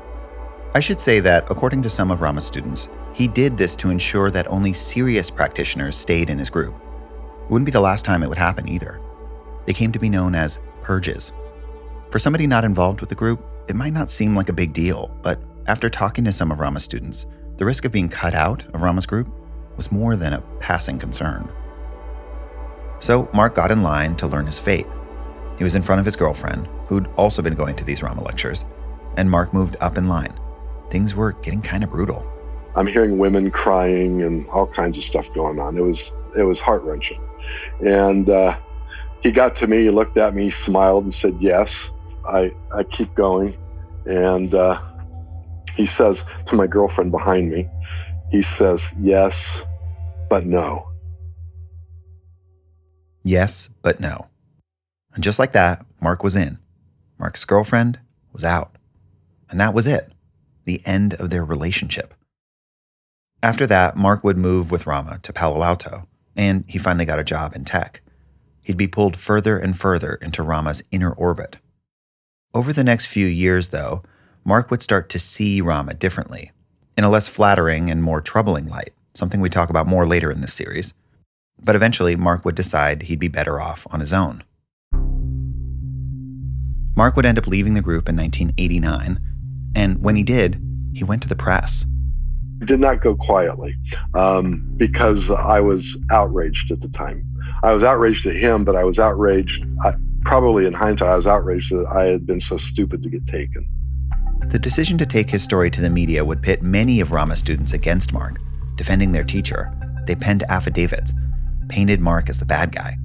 I 0.74 0.80
should 0.80 1.00
say 1.00 1.18
that, 1.20 1.50
according 1.50 1.82
to 1.82 1.90
some 1.90 2.10
of 2.10 2.20
Rama's 2.20 2.46
students, 2.46 2.88
he 3.12 3.26
did 3.26 3.58
this 3.58 3.74
to 3.76 3.90
ensure 3.90 4.30
that 4.30 4.50
only 4.50 4.72
serious 4.72 5.28
practitioners 5.28 5.96
stayed 5.96 6.30
in 6.30 6.38
his 6.38 6.50
group. 6.50 6.74
It 7.44 7.50
wouldn't 7.50 7.66
be 7.66 7.72
the 7.72 7.80
last 7.80 8.04
time 8.04 8.22
it 8.22 8.28
would 8.28 8.38
happen 8.38 8.68
either. 8.68 9.00
They 9.66 9.72
came 9.72 9.92
to 9.92 9.98
be 9.98 10.08
known 10.08 10.34
as 10.34 10.60
purges. 10.82 11.32
For 12.10 12.18
somebody 12.18 12.46
not 12.46 12.64
involved 12.64 13.00
with 13.00 13.08
the 13.08 13.14
group, 13.14 13.44
it 13.72 13.76
might 13.76 13.94
not 13.94 14.10
seem 14.10 14.36
like 14.36 14.50
a 14.50 14.52
big 14.52 14.74
deal, 14.74 15.10
but 15.22 15.40
after 15.66 15.88
talking 15.88 16.26
to 16.26 16.30
some 16.30 16.52
of 16.52 16.60
Rama's 16.60 16.84
students, 16.84 17.24
the 17.56 17.64
risk 17.64 17.86
of 17.86 17.90
being 17.90 18.06
cut 18.06 18.34
out 18.34 18.62
of 18.74 18.82
Rama's 18.82 19.06
group 19.06 19.32
was 19.78 19.90
more 19.90 20.14
than 20.14 20.34
a 20.34 20.42
passing 20.60 20.98
concern. 20.98 21.50
So 23.00 23.30
Mark 23.32 23.54
got 23.54 23.72
in 23.72 23.82
line 23.82 24.14
to 24.16 24.26
learn 24.26 24.44
his 24.44 24.58
fate. 24.58 24.86
He 25.56 25.64
was 25.64 25.74
in 25.74 25.80
front 25.80 26.00
of 26.00 26.04
his 26.04 26.16
girlfriend, 26.16 26.68
who'd 26.86 27.08
also 27.16 27.40
been 27.40 27.54
going 27.54 27.74
to 27.76 27.84
these 27.84 28.02
Rama 28.02 28.22
lectures, 28.22 28.66
and 29.16 29.30
Mark 29.30 29.54
moved 29.54 29.78
up 29.80 29.96
in 29.96 30.06
line. 30.06 30.38
Things 30.90 31.14
were 31.14 31.32
getting 31.32 31.62
kind 31.62 31.82
of 31.82 31.88
brutal. 31.88 32.30
I'm 32.76 32.86
hearing 32.86 33.16
women 33.16 33.50
crying 33.50 34.20
and 34.20 34.46
all 34.48 34.66
kinds 34.66 34.98
of 34.98 35.04
stuff 35.04 35.32
going 35.32 35.58
on. 35.58 35.78
It 35.78 35.82
was 35.82 36.14
it 36.36 36.42
was 36.42 36.60
heart 36.60 36.82
wrenching, 36.82 37.26
and 37.80 38.28
uh, 38.28 38.54
he 39.22 39.32
got 39.32 39.56
to 39.56 39.66
me, 39.66 39.84
he 39.84 39.88
looked 39.88 40.18
at 40.18 40.34
me, 40.34 40.50
smiled, 40.50 41.04
and 41.04 41.14
said, 41.14 41.38
"Yes." 41.40 41.90
I 42.26 42.52
I 42.72 42.84
keep 42.84 43.14
going, 43.14 43.54
and 44.06 44.54
uh, 44.54 44.80
he 45.74 45.86
says 45.86 46.24
to 46.46 46.56
my 46.56 46.66
girlfriend 46.66 47.10
behind 47.10 47.50
me, 47.50 47.68
he 48.30 48.42
says, 48.42 48.94
"Yes, 49.00 49.64
but 50.28 50.46
no." 50.46 50.88
Yes, 53.24 53.68
but 53.82 54.00
no. 54.00 54.26
And 55.14 55.22
just 55.22 55.38
like 55.38 55.52
that, 55.52 55.84
Mark 56.00 56.24
was 56.24 56.34
in. 56.34 56.58
Mark's 57.18 57.44
girlfriend 57.44 58.00
was 58.32 58.44
out. 58.44 58.76
And 59.48 59.60
that 59.60 59.74
was 59.74 59.86
it 59.86 60.12
the 60.64 60.80
end 60.84 61.14
of 61.14 61.30
their 61.30 61.44
relationship. 61.44 62.14
After 63.42 63.66
that, 63.66 63.96
Mark 63.96 64.22
would 64.24 64.38
move 64.38 64.70
with 64.70 64.86
Rama 64.86 65.18
to 65.22 65.32
Palo 65.32 65.62
Alto, 65.62 66.06
and 66.36 66.64
he 66.68 66.78
finally 66.78 67.04
got 67.04 67.18
a 67.18 67.24
job 67.24 67.54
in 67.54 67.64
tech. 67.64 68.00
He'd 68.60 68.76
be 68.76 68.86
pulled 68.86 69.16
further 69.16 69.58
and 69.58 69.78
further 69.78 70.14
into 70.14 70.42
Rama's 70.42 70.84
inner 70.92 71.12
orbit. 71.12 71.58
Over 72.54 72.74
the 72.74 72.84
next 72.84 73.06
few 73.06 73.26
years, 73.26 73.68
though, 73.68 74.02
Mark 74.44 74.70
would 74.70 74.82
start 74.82 75.08
to 75.08 75.18
see 75.18 75.62
Rama 75.62 75.94
differently, 75.94 76.52
in 76.98 77.04
a 77.04 77.08
less 77.08 77.26
flattering 77.26 77.90
and 77.90 78.02
more 78.02 78.20
troubling 78.20 78.68
light, 78.68 78.92
something 79.14 79.40
we 79.40 79.48
talk 79.48 79.70
about 79.70 79.86
more 79.86 80.06
later 80.06 80.30
in 80.30 80.42
this 80.42 80.52
series. 80.52 80.92
But 81.64 81.76
eventually, 81.76 82.14
Mark 82.14 82.44
would 82.44 82.54
decide 82.54 83.04
he'd 83.04 83.18
be 83.18 83.28
better 83.28 83.58
off 83.58 83.86
on 83.90 84.00
his 84.00 84.12
own. 84.12 84.44
Mark 86.94 87.16
would 87.16 87.24
end 87.24 87.38
up 87.38 87.46
leaving 87.46 87.72
the 87.72 87.80
group 87.80 88.06
in 88.06 88.16
1989, 88.16 89.18
and 89.74 90.02
when 90.02 90.16
he 90.16 90.22
did, 90.22 90.60
he 90.92 91.04
went 91.04 91.22
to 91.22 91.28
the 91.28 91.36
press. 91.36 91.86
did 92.66 92.80
not 92.80 93.00
go 93.00 93.14
quietly 93.16 93.74
um, 94.14 94.62
because 94.76 95.30
I 95.30 95.60
was 95.60 95.96
outraged 96.10 96.70
at 96.70 96.82
the 96.82 96.88
time. 96.90 97.24
I 97.62 97.72
was 97.72 97.82
outraged 97.82 98.26
at 98.26 98.36
him, 98.36 98.64
but 98.64 98.76
I 98.76 98.84
was 98.84 98.98
outraged, 98.98 99.64
I, 99.82 99.94
probably 100.24 100.66
in 100.66 100.72
hindsight, 100.72 101.08
I 101.08 101.16
was 101.16 101.26
outraged 101.26 101.72
that 101.72 101.86
I 101.86 102.04
had 102.04 102.26
been 102.26 102.40
so 102.40 102.56
stupid 102.56 103.02
to 103.02 103.10
get 103.10 103.26
taken. 103.26 103.68
The 104.46 104.58
decision 104.58 104.98
to 104.98 105.06
take 105.06 105.30
his 105.30 105.42
story 105.42 105.70
to 105.70 105.80
the 105.80 105.90
media 105.90 106.24
would 106.24 106.42
pit 106.42 106.62
many 106.62 107.00
of 107.00 107.12
Rama's 107.12 107.38
students 107.38 107.72
against 107.72 108.12
Mark, 108.12 108.38
defending 108.76 109.12
their 109.12 109.24
teacher. 109.24 109.72
They 110.06 110.16
penned 110.16 110.42
affidavits, 110.48 111.12
painted 111.68 112.00
Mark 112.00 112.28
as 112.28 112.38
the 112.38 112.44
bad 112.44 112.72
guy. 112.72 112.96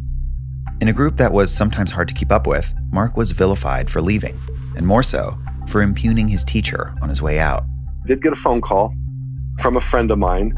In 0.82 0.88
a 0.88 0.94
group 0.94 1.18
that 1.18 1.34
was 1.34 1.56
sometimes 1.56 1.92
hard 1.92 2.08
to 2.08 2.14
keep 2.14 2.32
up 2.32 2.48
with, 2.48 2.74
Mark 2.92 3.18
was 3.18 3.32
vilified 3.32 3.90
for 3.90 4.02
leaving, 4.02 4.40
and 4.76 4.86
more 4.86 5.04
so, 5.04 5.38
for 5.68 5.82
impugning 5.82 6.28
his 6.28 6.44
teacher 6.44 6.94
on 7.02 7.10
his 7.10 7.22
way 7.22 7.40
out. 7.40 7.64
I 8.04 8.08
did 8.08 8.22
get 8.22 8.34
a 8.34 8.38
phone 8.38 8.62
call 8.62 8.94
from 9.60 9.76
a 9.76 9.82
friend 9.82 10.12
of 10.12 10.20
mine 10.20 10.54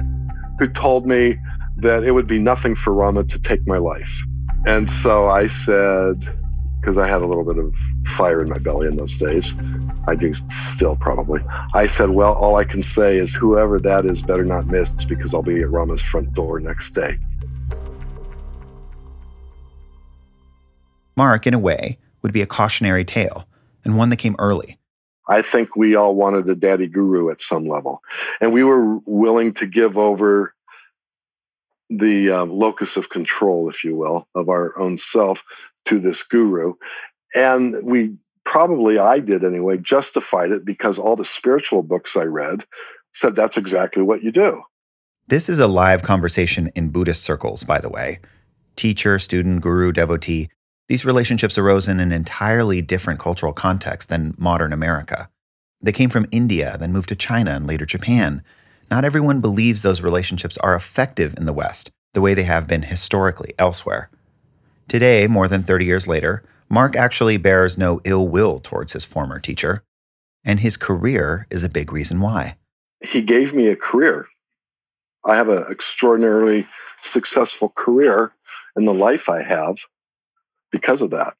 who 0.59 0.67
told 0.67 1.07
me 1.07 1.37
that 1.77 2.03
it 2.03 2.11
would 2.11 2.27
be 2.27 2.39
nothing 2.39 2.75
for 2.75 2.93
Rama 2.93 3.23
to 3.23 3.39
take 3.39 3.65
my 3.65 3.77
life. 3.77 4.13
And 4.65 4.89
so 4.89 5.29
I 5.29 5.47
said, 5.47 6.27
because 6.89 6.97
I 6.97 7.07
had 7.07 7.21
a 7.21 7.27
little 7.27 7.43
bit 7.43 7.59
of 7.59 7.77
fire 8.03 8.41
in 8.41 8.49
my 8.49 8.57
belly 8.57 8.87
in 8.87 8.95
those 8.95 9.15
days, 9.19 9.53
I 10.07 10.15
do 10.15 10.33
still 10.49 10.95
probably. 10.95 11.39
I 11.75 11.85
said, 11.85 12.09
well, 12.09 12.33
all 12.33 12.55
I 12.55 12.63
can 12.63 12.81
say 12.81 13.19
is 13.19 13.35
whoever 13.35 13.79
that 13.81 14.07
is 14.07 14.23
better 14.23 14.43
not 14.43 14.65
miss 14.65 14.89
because 15.05 15.35
I'll 15.35 15.43
be 15.43 15.61
at 15.61 15.69
Rama's 15.69 16.01
front 16.01 16.33
door 16.33 16.59
next 16.59 16.95
day. 16.95 17.19
Mark, 21.15 21.45
in 21.45 21.53
a 21.53 21.59
way, 21.59 21.99
would 22.23 22.33
be 22.33 22.41
a 22.41 22.47
cautionary 22.47 23.05
tale, 23.05 23.45
and 23.85 23.95
one 23.95 24.09
that 24.09 24.17
came 24.17 24.35
early. 24.39 24.79
I 25.27 25.43
think 25.43 25.75
we 25.75 25.93
all 25.93 26.15
wanted 26.15 26.49
a 26.49 26.55
daddy 26.55 26.87
guru 26.87 27.29
at 27.29 27.39
some 27.39 27.67
level. 27.67 28.01
And 28.41 28.51
we 28.51 28.63
were 28.63 28.97
willing 29.05 29.53
to 29.53 29.67
give 29.67 29.95
over 29.95 30.55
the 31.89 32.31
um, 32.31 32.49
locus 32.49 32.97
of 32.97 33.09
control, 33.09 33.69
if 33.69 33.83
you 33.83 33.95
will, 33.95 34.27
of 34.33 34.49
our 34.49 34.77
own 34.79 34.97
self 34.97 35.43
to 35.85 35.99
this 35.99 36.23
guru. 36.23 36.73
And 37.35 37.75
we 37.83 38.15
probably, 38.43 38.97
I 38.97 39.19
did 39.19 39.43
anyway, 39.43 39.77
justified 39.77 40.51
it 40.51 40.65
because 40.65 40.97
all 40.97 41.15
the 41.15 41.25
spiritual 41.25 41.83
books 41.83 42.17
I 42.17 42.23
read 42.23 42.65
said 43.13 43.35
that's 43.35 43.57
exactly 43.57 44.03
what 44.03 44.23
you 44.23 44.31
do. 44.31 44.61
This 45.27 45.49
is 45.49 45.59
a 45.59 45.67
live 45.67 46.01
conversation 46.01 46.71
in 46.75 46.89
Buddhist 46.89 47.21
circles, 47.21 47.63
by 47.63 47.79
the 47.79 47.89
way. 47.89 48.19
Teacher, 48.75 49.19
student, 49.19 49.61
guru, 49.61 49.91
devotee. 49.91 50.49
These 50.87 51.05
relationships 51.05 51.57
arose 51.57 51.87
in 51.87 51.99
an 51.99 52.11
entirely 52.11 52.81
different 52.81 53.19
cultural 53.19 53.53
context 53.53 54.09
than 54.09 54.33
modern 54.39 54.73
America. 54.73 55.29
They 55.81 55.91
came 55.91 56.09
from 56.09 56.25
India, 56.31 56.77
then 56.79 56.91
moved 56.91 57.09
to 57.09 57.15
China 57.15 57.51
and 57.51 57.67
later 57.67 57.85
Japan. 57.85 58.43
Not 58.89 59.05
everyone 59.05 59.39
believes 59.39 59.83
those 59.83 60.01
relationships 60.01 60.57
are 60.57 60.73
effective 60.73 61.37
in 61.37 61.45
the 61.45 61.53
West, 61.53 61.91
the 62.13 62.21
way 62.21 62.33
they 62.33 62.43
have 62.43 62.67
been 62.67 62.81
historically 62.81 63.53
elsewhere. 63.59 64.09
Today, 64.89 65.27
more 65.27 65.47
than 65.47 65.61
30 65.61 65.85
years 65.85 66.07
later, 66.07 66.43
Mark 66.67 66.95
actually 66.95 67.37
bears 67.37 67.77
no 67.77 68.01
ill 68.05 68.27
will 68.27 68.59
towards 68.59 68.93
his 68.93 69.05
former 69.05 69.39
teacher, 69.39 69.83
and 70.43 70.59
his 70.59 70.77
career 70.77 71.45
is 71.51 71.63
a 71.63 71.69
big 71.69 71.93
reason 71.93 72.19
why. 72.19 72.57
He 72.99 73.21
gave 73.21 73.53
me 73.53 73.67
a 73.67 73.75
career. 73.75 74.27
I 75.23 75.35
have 75.35 75.47
an 75.47 75.63
extraordinarily 75.69 76.65
successful 76.97 77.69
career 77.69 78.31
in 78.75 78.85
the 78.85 78.93
life 78.93 79.29
I 79.29 79.43
have 79.43 79.77
because 80.71 81.03
of 81.03 81.11
that. 81.11 81.35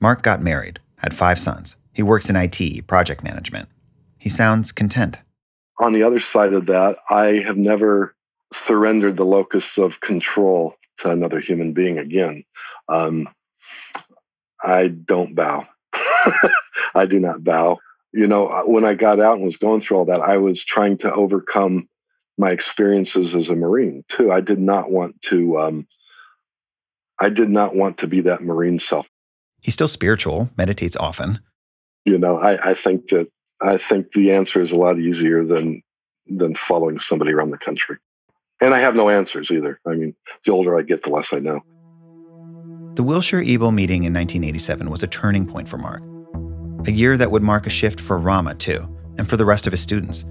Mark 0.00 0.22
got 0.22 0.40
married, 0.40 0.78
had 0.98 1.12
five 1.12 1.40
sons. 1.40 1.74
He 1.92 2.02
works 2.04 2.30
in 2.30 2.36
IT, 2.36 2.86
project 2.86 3.24
management. 3.24 3.68
He 4.18 4.28
sounds 4.28 4.70
content. 4.70 5.18
On 5.80 5.92
the 5.92 6.04
other 6.04 6.20
side 6.20 6.52
of 6.52 6.66
that, 6.66 6.96
I 7.10 7.42
have 7.44 7.56
never 7.56 8.14
surrendered 8.52 9.16
the 9.16 9.24
locus 9.24 9.78
of 9.78 10.00
control 10.00 10.76
to 10.98 11.10
another 11.10 11.40
human 11.40 11.72
being 11.72 11.98
again. 11.98 12.42
Um, 12.88 13.28
I 14.62 14.88
don't 14.88 15.34
bow. 15.34 15.66
I 16.94 17.06
do 17.06 17.20
not 17.20 17.44
bow. 17.44 17.78
You 18.12 18.26
know, 18.26 18.62
when 18.66 18.84
I 18.84 18.94
got 18.94 19.20
out 19.20 19.36
and 19.36 19.44
was 19.44 19.56
going 19.56 19.80
through 19.80 19.98
all 19.98 20.04
that, 20.06 20.20
I 20.20 20.38
was 20.38 20.64
trying 20.64 20.96
to 20.98 21.12
overcome 21.12 21.88
my 22.38 22.50
experiences 22.50 23.34
as 23.34 23.50
a 23.50 23.56
Marine 23.56 24.04
too. 24.08 24.32
I 24.32 24.40
did 24.40 24.58
not 24.58 24.90
want 24.90 25.20
to. 25.22 25.58
Um, 25.58 25.86
I 27.20 27.28
did 27.28 27.50
not 27.50 27.74
want 27.74 27.98
to 27.98 28.06
be 28.06 28.20
that 28.22 28.42
Marine 28.42 28.78
self. 28.78 29.08
He's 29.60 29.74
still 29.74 29.88
spiritual, 29.88 30.50
meditates 30.56 30.96
often. 30.96 31.40
You 32.04 32.18
know, 32.18 32.38
I, 32.38 32.70
I 32.70 32.74
think 32.74 33.08
that 33.08 33.28
I 33.62 33.78
think 33.78 34.12
the 34.12 34.32
answer 34.32 34.60
is 34.60 34.72
a 34.72 34.76
lot 34.76 34.98
easier 34.98 35.44
than 35.44 35.82
than 36.26 36.54
following 36.54 36.98
somebody 36.98 37.32
around 37.32 37.50
the 37.50 37.58
country. 37.58 37.96
And 38.60 38.72
I 38.72 38.78
have 38.78 38.94
no 38.94 39.08
answers 39.08 39.50
either. 39.50 39.80
I 39.86 39.94
mean, 39.94 40.14
the 40.44 40.52
older 40.52 40.78
I 40.78 40.82
get, 40.82 41.02
the 41.02 41.10
less 41.10 41.32
I 41.32 41.38
know. 41.38 41.60
The 42.94 43.02
Wilshire 43.02 43.42
Ebell 43.42 43.72
meeting 43.72 44.04
in 44.04 44.14
1987 44.14 44.88
was 44.88 45.02
a 45.02 45.08
turning 45.08 45.46
point 45.46 45.68
for 45.68 45.78
Mark. 45.78 46.02
A 46.86 46.92
year 46.92 47.16
that 47.16 47.30
would 47.30 47.42
mark 47.42 47.66
a 47.66 47.70
shift 47.70 48.00
for 48.00 48.18
Rama, 48.18 48.54
too, 48.54 48.88
and 49.18 49.28
for 49.28 49.36
the 49.36 49.44
rest 49.44 49.66
of 49.66 49.72
his 49.72 49.80
students. 49.80 50.24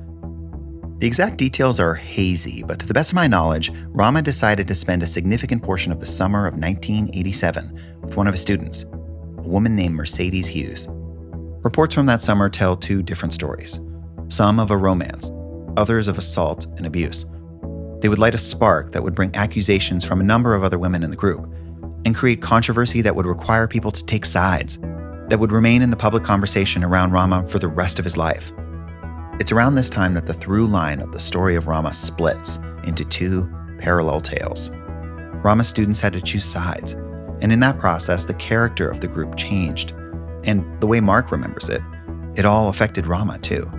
The 1.00 1.08
exact 1.08 1.38
details 1.38 1.82
are 1.82 1.96
hazy, 1.96 2.64
but 2.64 2.80
to 2.80 2.86
the 2.86 2.94
best 2.94 3.12
of 3.12 3.16
my 3.16 3.28
knowledge, 3.28 3.72
Rama 3.88 4.22
decided 4.22 4.68
to 4.70 4.76
spend 4.76 5.04
a 5.04 5.08
significant 5.08 5.62
portion 5.62 5.92
of 5.92 6.00
the 6.00 6.06
summer 6.06 6.48
of 6.48 6.54
1987 6.54 8.00
with 8.02 8.16
one 8.16 8.28
of 8.28 8.34
his 8.34 8.42
students, 8.42 8.84
a 8.84 9.42
woman 9.42 9.76
named 9.76 9.96
Mercedes 9.96 10.48
Hughes. 10.48 10.88
Reports 11.64 11.94
from 11.94 12.06
that 12.06 12.22
summer 12.22 12.50
tell 12.50 12.78
two 12.78 13.04
different 13.04 13.34
stories 13.34 13.82
some 14.30 14.60
of 14.60 14.72
a 14.72 14.78
romance, 14.78 15.30
others 15.76 16.08
of 16.08 16.18
assault 16.18 16.66
and 16.78 16.86
abuse. 16.86 17.26
They 18.04 18.10
would 18.10 18.20
light 18.20 18.36
a 18.36 18.38
spark 18.38 18.92
that 18.92 19.02
would 19.02 19.16
bring 19.16 19.34
accusations 19.34 20.04
from 20.04 20.20
a 20.20 20.26
number 20.26 20.54
of 20.54 20.62
other 20.62 20.78
women 20.78 21.06
in 21.06 21.10
the 21.10 21.16
group 21.16 21.50
and 22.04 22.14
create 22.14 22.42
controversy 22.42 23.02
that 23.02 23.16
would 23.16 23.26
require 23.26 23.66
people 23.66 23.94
to 23.94 24.04
take 24.04 24.26
sides, 24.26 24.78
that 25.30 25.40
would 25.40 25.54
remain 25.54 25.82
in 25.82 25.90
the 25.90 25.96
public 25.96 26.22
conversation 26.22 26.84
around 26.84 27.14
Rama 27.14 27.48
for 27.48 27.60
the 27.60 27.70
rest 27.70 28.00
of 28.00 28.04
his 28.04 28.18
life. 28.18 28.52
It's 29.40 29.54
around 29.54 29.76
this 29.76 29.90
time 29.90 30.14
that 30.16 30.26
the 30.26 30.34
through 30.34 30.68
line 30.68 31.00
of 31.00 31.14
the 31.14 31.20
story 31.20 31.56
of 31.56 31.68
Rama 31.68 31.94
splits 31.94 32.60
into 32.84 33.06
two 33.06 33.50
parallel 33.80 34.20
tales. 34.20 34.70
Rama 35.42 35.64
students 35.64 36.02
had 36.02 36.12
to 36.12 36.20
choose 36.20 36.44
sides, 36.44 36.92
and 37.40 37.54
in 37.54 37.62
that 37.62 37.80
process, 37.80 38.26
the 38.26 38.34
character 38.34 38.90
of 38.90 39.00
the 39.00 39.08
group 39.08 39.38
changed. 39.38 39.92
And 40.44 40.66
the 40.82 40.88
way 40.88 41.00
Mark 41.00 41.32
remembers 41.32 41.70
it, 41.70 41.82
it 42.36 42.44
all 42.44 42.68
affected 42.68 43.08
Rama 43.08 43.40
too. 43.40 43.72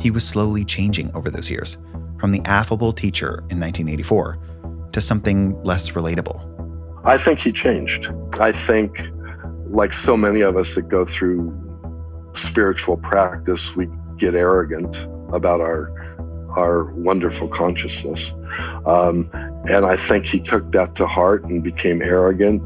He 0.00 0.10
was 0.10 0.26
slowly 0.26 0.64
changing 0.64 1.12
over 1.14 1.30
those 1.30 1.48
years, 1.48 1.78
from 2.18 2.32
the 2.32 2.40
affable 2.44 2.92
teacher 2.92 3.44
in 3.50 3.60
1984 3.60 4.38
to 4.92 5.00
something 5.00 5.60
less 5.62 5.90
relatable. 5.90 6.50
I 7.04 7.18
think 7.18 7.38
he 7.38 7.52
changed. 7.52 8.08
I 8.40 8.52
think, 8.52 9.10
like 9.66 9.92
so 9.92 10.16
many 10.16 10.40
of 10.40 10.56
us 10.56 10.74
that 10.76 10.88
go 10.88 11.04
through 11.04 11.52
spiritual 12.34 12.96
practice, 12.96 13.76
we 13.76 13.88
get 14.16 14.34
arrogant 14.34 15.06
about 15.32 15.60
our 15.60 15.92
our 16.56 16.84
wonderful 16.92 17.48
consciousness. 17.48 18.32
Um, 18.86 19.28
and 19.68 19.84
I 19.84 19.96
think 19.96 20.24
he 20.24 20.38
took 20.38 20.70
that 20.72 20.94
to 20.96 21.06
heart 21.06 21.44
and 21.46 21.64
became 21.64 22.00
arrogant. 22.00 22.62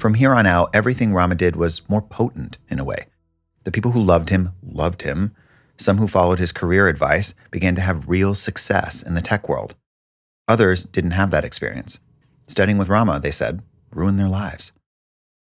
From 0.00 0.14
here 0.14 0.34
on 0.34 0.46
out, 0.46 0.70
everything 0.74 1.14
Rama 1.14 1.36
did 1.36 1.56
was 1.56 1.88
more 1.88 2.02
potent 2.02 2.58
in 2.68 2.78
a 2.78 2.84
way. 2.84 3.06
The 3.64 3.72
people 3.72 3.92
who 3.92 4.00
loved 4.00 4.28
him 4.28 4.52
loved 4.62 5.02
him, 5.02 5.34
some 5.76 5.98
who 5.98 6.06
followed 6.06 6.38
his 6.38 6.52
career 6.52 6.88
advice 6.88 7.34
began 7.50 7.74
to 7.74 7.80
have 7.80 8.08
real 8.08 8.34
success 8.34 9.02
in 9.02 9.14
the 9.14 9.22
tech 9.22 9.48
world. 9.48 9.74
Others 10.46 10.84
didn't 10.84 11.12
have 11.12 11.30
that 11.30 11.44
experience. 11.44 11.98
Studying 12.46 12.78
with 12.78 12.88
Rama, 12.88 13.18
they 13.18 13.30
said, 13.30 13.62
ruined 13.90 14.18
their 14.18 14.28
lives. 14.28 14.72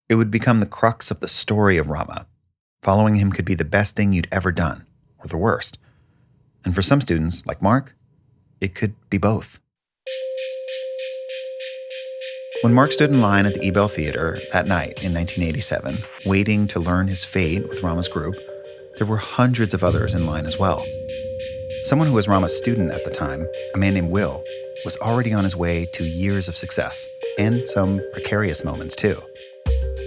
It 0.09 0.15
would 0.15 0.29
become 0.29 0.59
the 0.59 0.65
crux 0.65 1.11
of 1.11 1.19
the 1.19 1.27
story 1.27 1.77
of 1.77 1.89
Rama. 1.89 2.27
Following 2.83 3.15
him 3.15 3.31
could 3.31 3.45
be 3.45 3.55
the 3.55 3.65
best 3.65 3.95
thing 3.95 4.11
you'd 4.11 4.27
ever 4.31 4.51
done, 4.51 4.85
or 5.19 5.27
the 5.27 5.37
worst. 5.37 5.77
And 6.65 6.75
for 6.75 6.81
some 6.81 7.01
students, 7.01 7.45
like 7.45 7.61
Mark, 7.61 7.95
it 8.59 8.75
could 8.75 8.95
be 9.09 9.17
both. 9.17 9.59
When 12.61 12.73
Mark 12.73 12.91
stood 12.91 13.09
in 13.09 13.21
line 13.21 13.45
at 13.45 13.53
the 13.53 13.65
Ebell 13.65 13.87
Theater 13.87 14.37
that 14.51 14.67
night 14.67 15.01
in 15.01 15.13
1987, 15.13 16.03
waiting 16.25 16.67
to 16.67 16.81
learn 16.81 17.07
his 17.07 17.23
fate 17.23 17.69
with 17.69 17.81
Rama's 17.81 18.09
group, 18.09 18.35
there 18.97 19.07
were 19.07 19.15
hundreds 19.15 19.73
of 19.73 19.81
others 19.81 20.13
in 20.13 20.25
line 20.25 20.45
as 20.45 20.59
well. 20.59 20.85
Someone 21.85 22.09
who 22.09 22.13
was 22.13 22.27
Rama's 22.27 22.57
student 22.57 22.91
at 22.91 23.05
the 23.05 23.11
time, 23.11 23.47
a 23.73 23.77
man 23.77 23.93
named 23.93 24.11
Will, 24.11 24.43
was 24.83 24.97
already 24.97 25.33
on 25.33 25.45
his 25.45 25.55
way 25.55 25.87
to 25.93 26.03
years 26.03 26.49
of 26.49 26.57
success 26.57 27.07
and 27.37 27.61
some 27.69 28.01
precarious 28.11 28.65
moments 28.65 28.93
too. 28.93 29.21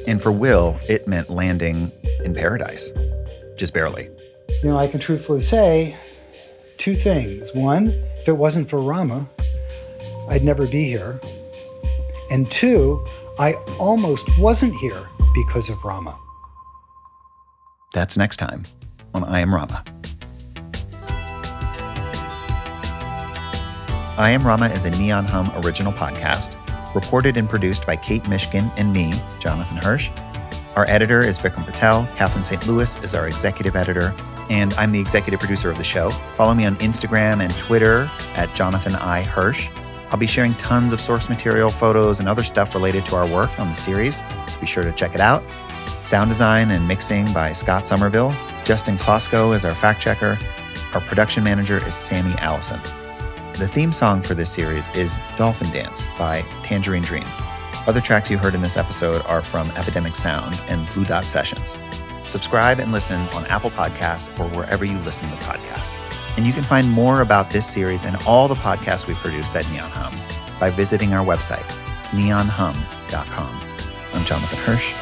And 0.07 0.21
for 0.21 0.31
Will, 0.31 0.79
it 0.87 1.09
meant 1.09 1.31
landing 1.31 1.91
in 2.23 2.35
paradise, 2.35 2.93
just 3.57 3.73
barely. 3.73 4.11
You 4.62 4.69
know, 4.69 4.77
I 4.77 4.88
can 4.88 5.01
truthfully 5.01 5.41
say 5.41 5.97
two 6.77 6.97
things. 6.97 7.55
One, 7.55 7.88
if 8.21 8.29
it 8.29 8.37
wasn't 8.37 8.69
for 8.69 8.79
Rama, 8.79 9.31
I'd 10.29 10.45
never 10.45 10.67
be 10.67 10.85
here. 10.85 11.19
And 12.33 12.51
two, 12.51 13.05
I 13.38 13.53
almost 13.79 14.27
wasn't 14.38 14.75
here 14.77 15.07
because 15.35 15.68
of 15.68 15.85
Rama. 15.85 16.18
That's 17.92 18.16
next 18.16 18.38
time 18.38 18.64
on 19.12 19.23
I 19.25 19.40
Am 19.40 19.55
Rama. 19.55 19.85
I 24.16 24.31
Am 24.31 24.47
Rama 24.47 24.68
is 24.68 24.87
a 24.87 24.90
Neon 24.92 25.27
Hum 25.27 25.53
original 25.62 25.92
podcast, 25.92 26.57
reported 26.95 27.37
and 27.37 27.51
produced 27.51 27.87
by 27.87 27.97
Kate 27.97 28.23
Mishkin 28.23 28.73
and 28.79 28.95
me, 28.95 29.12
Jonathan 29.38 29.77
Hirsch. 29.77 30.09
Our 30.75 30.88
editor 30.88 31.21
is 31.21 31.38
Vikram 31.38 31.66
Patel. 31.66 32.09
Catherine 32.16 32.47
St. 32.47 32.66
Louis 32.66 32.97
is 33.05 33.14
our 33.14 33.27
executive 33.29 33.77
editor, 33.77 34.14
and 34.49 34.73
I'm 34.75 34.92
the 34.92 35.01
executive 35.01 35.38
producer 35.38 35.71
of 35.71 35.77
the 35.77 35.85
show. 35.85 36.09
Follow 36.38 36.55
me 36.55 36.64
on 36.64 36.77
Instagram 36.77 37.42
and 37.42 37.55
Twitter 37.57 38.11
at 38.37 38.55
Jonathan 38.55 38.95
I. 38.95 39.23
Hirsch. 39.23 39.68
I'll 40.12 40.18
be 40.18 40.27
sharing 40.27 40.55
tons 40.57 40.92
of 40.92 41.01
source 41.01 41.31
material, 41.31 41.70
photos, 41.70 42.20
and 42.20 42.29
other 42.29 42.44
stuff 42.44 42.75
related 42.75 43.07
to 43.07 43.16
our 43.16 43.27
work 43.27 43.59
on 43.59 43.68
the 43.68 43.75
series, 43.75 44.18
so 44.46 44.61
be 44.61 44.66
sure 44.66 44.83
to 44.83 44.92
check 44.92 45.14
it 45.14 45.22
out. 45.22 45.42
Sound 46.07 46.29
design 46.29 46.70
and 46.70 46.87
mixing 46.87 47.33
by 47.33 47.53
Scott 47.53 47.88
Somerville. 47.88 48.35
Justin 48.62 48.98
Klosko 48.98 49.57
is 49.57 49.64
our 49.64 49.75
fact 49.75 50.03
checker. 50.03 50.38
Our 50.92 51.01
production 51.01 51.42
manager 51.42 51.79
is 51.87 51.94
Sammy 51.94 52.35
Allison. 52.40 52.79
The 53.55 53.66
theme 53.66 53.90
song 53.90 54.20
for 54.20 54.35
this 54.35 54.53
series 54.53 54.87
is 54.94 55.16
Dolphin 55.38 55.70
Dance 55.70 56.07
by 56.18 56.42
Tangerine 56.62 57.03
Dream. 57.03 57.25
Other 57.87 58.03
tracks 58.03 58.29
you 58.31 58.37
heard 58.37 58.55
in 58.55 58.61
this 58.61 58.77
episode 58.77 59.22
are 59.25 59.40
from 59.40 59.70
Epidemic 59.70 60.14
Sound 60.14 60.61
and 60.68 60.87
Blue 60.92 61.07
Dot 61.07 61.25
Sessions. 61.25 61.75
Subscribe 62.25 62.81
and 62.81 62.92
listen 62.92 63.20
on 63.29 63.46
Apple 63.46 63.70
Podcasts 63.70 64.29
or 64.38 64.46
wherever 64.55 64.85
you 64.85 64.98
listen 64.98 65.31
to 65.31 65.37
podcasts. 65.37 65.96
And 66.37 66.47
you 66.47 66.53
can 66.53 66.64
find 66.64 66.90
more 66.90 67.21
about 67.21 67.51
this 67.51 67.66
series 67.66 68.05
and 68.05 68.16
all 68.27 68.49
the 68.49 68.55
podcasts 68.55 69.07
we 69.07 69.14
produce 69.14 69.55
at 69.55 69.68
Neon 69.71 69.90
Hum 69.90 70.14
by 70.59 70.71
visiting 70.71 71.12
our 71.12 71.25
website, 71.25 71.66
neonhum.com. 72.11 73.61
I'm 74.14 74.25
Jonathan 74.25 74.59
Hirsch. 74.59 74.92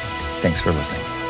Thanks 0.41 0.61
for 0.61 0.71
listening. 0.71 1.20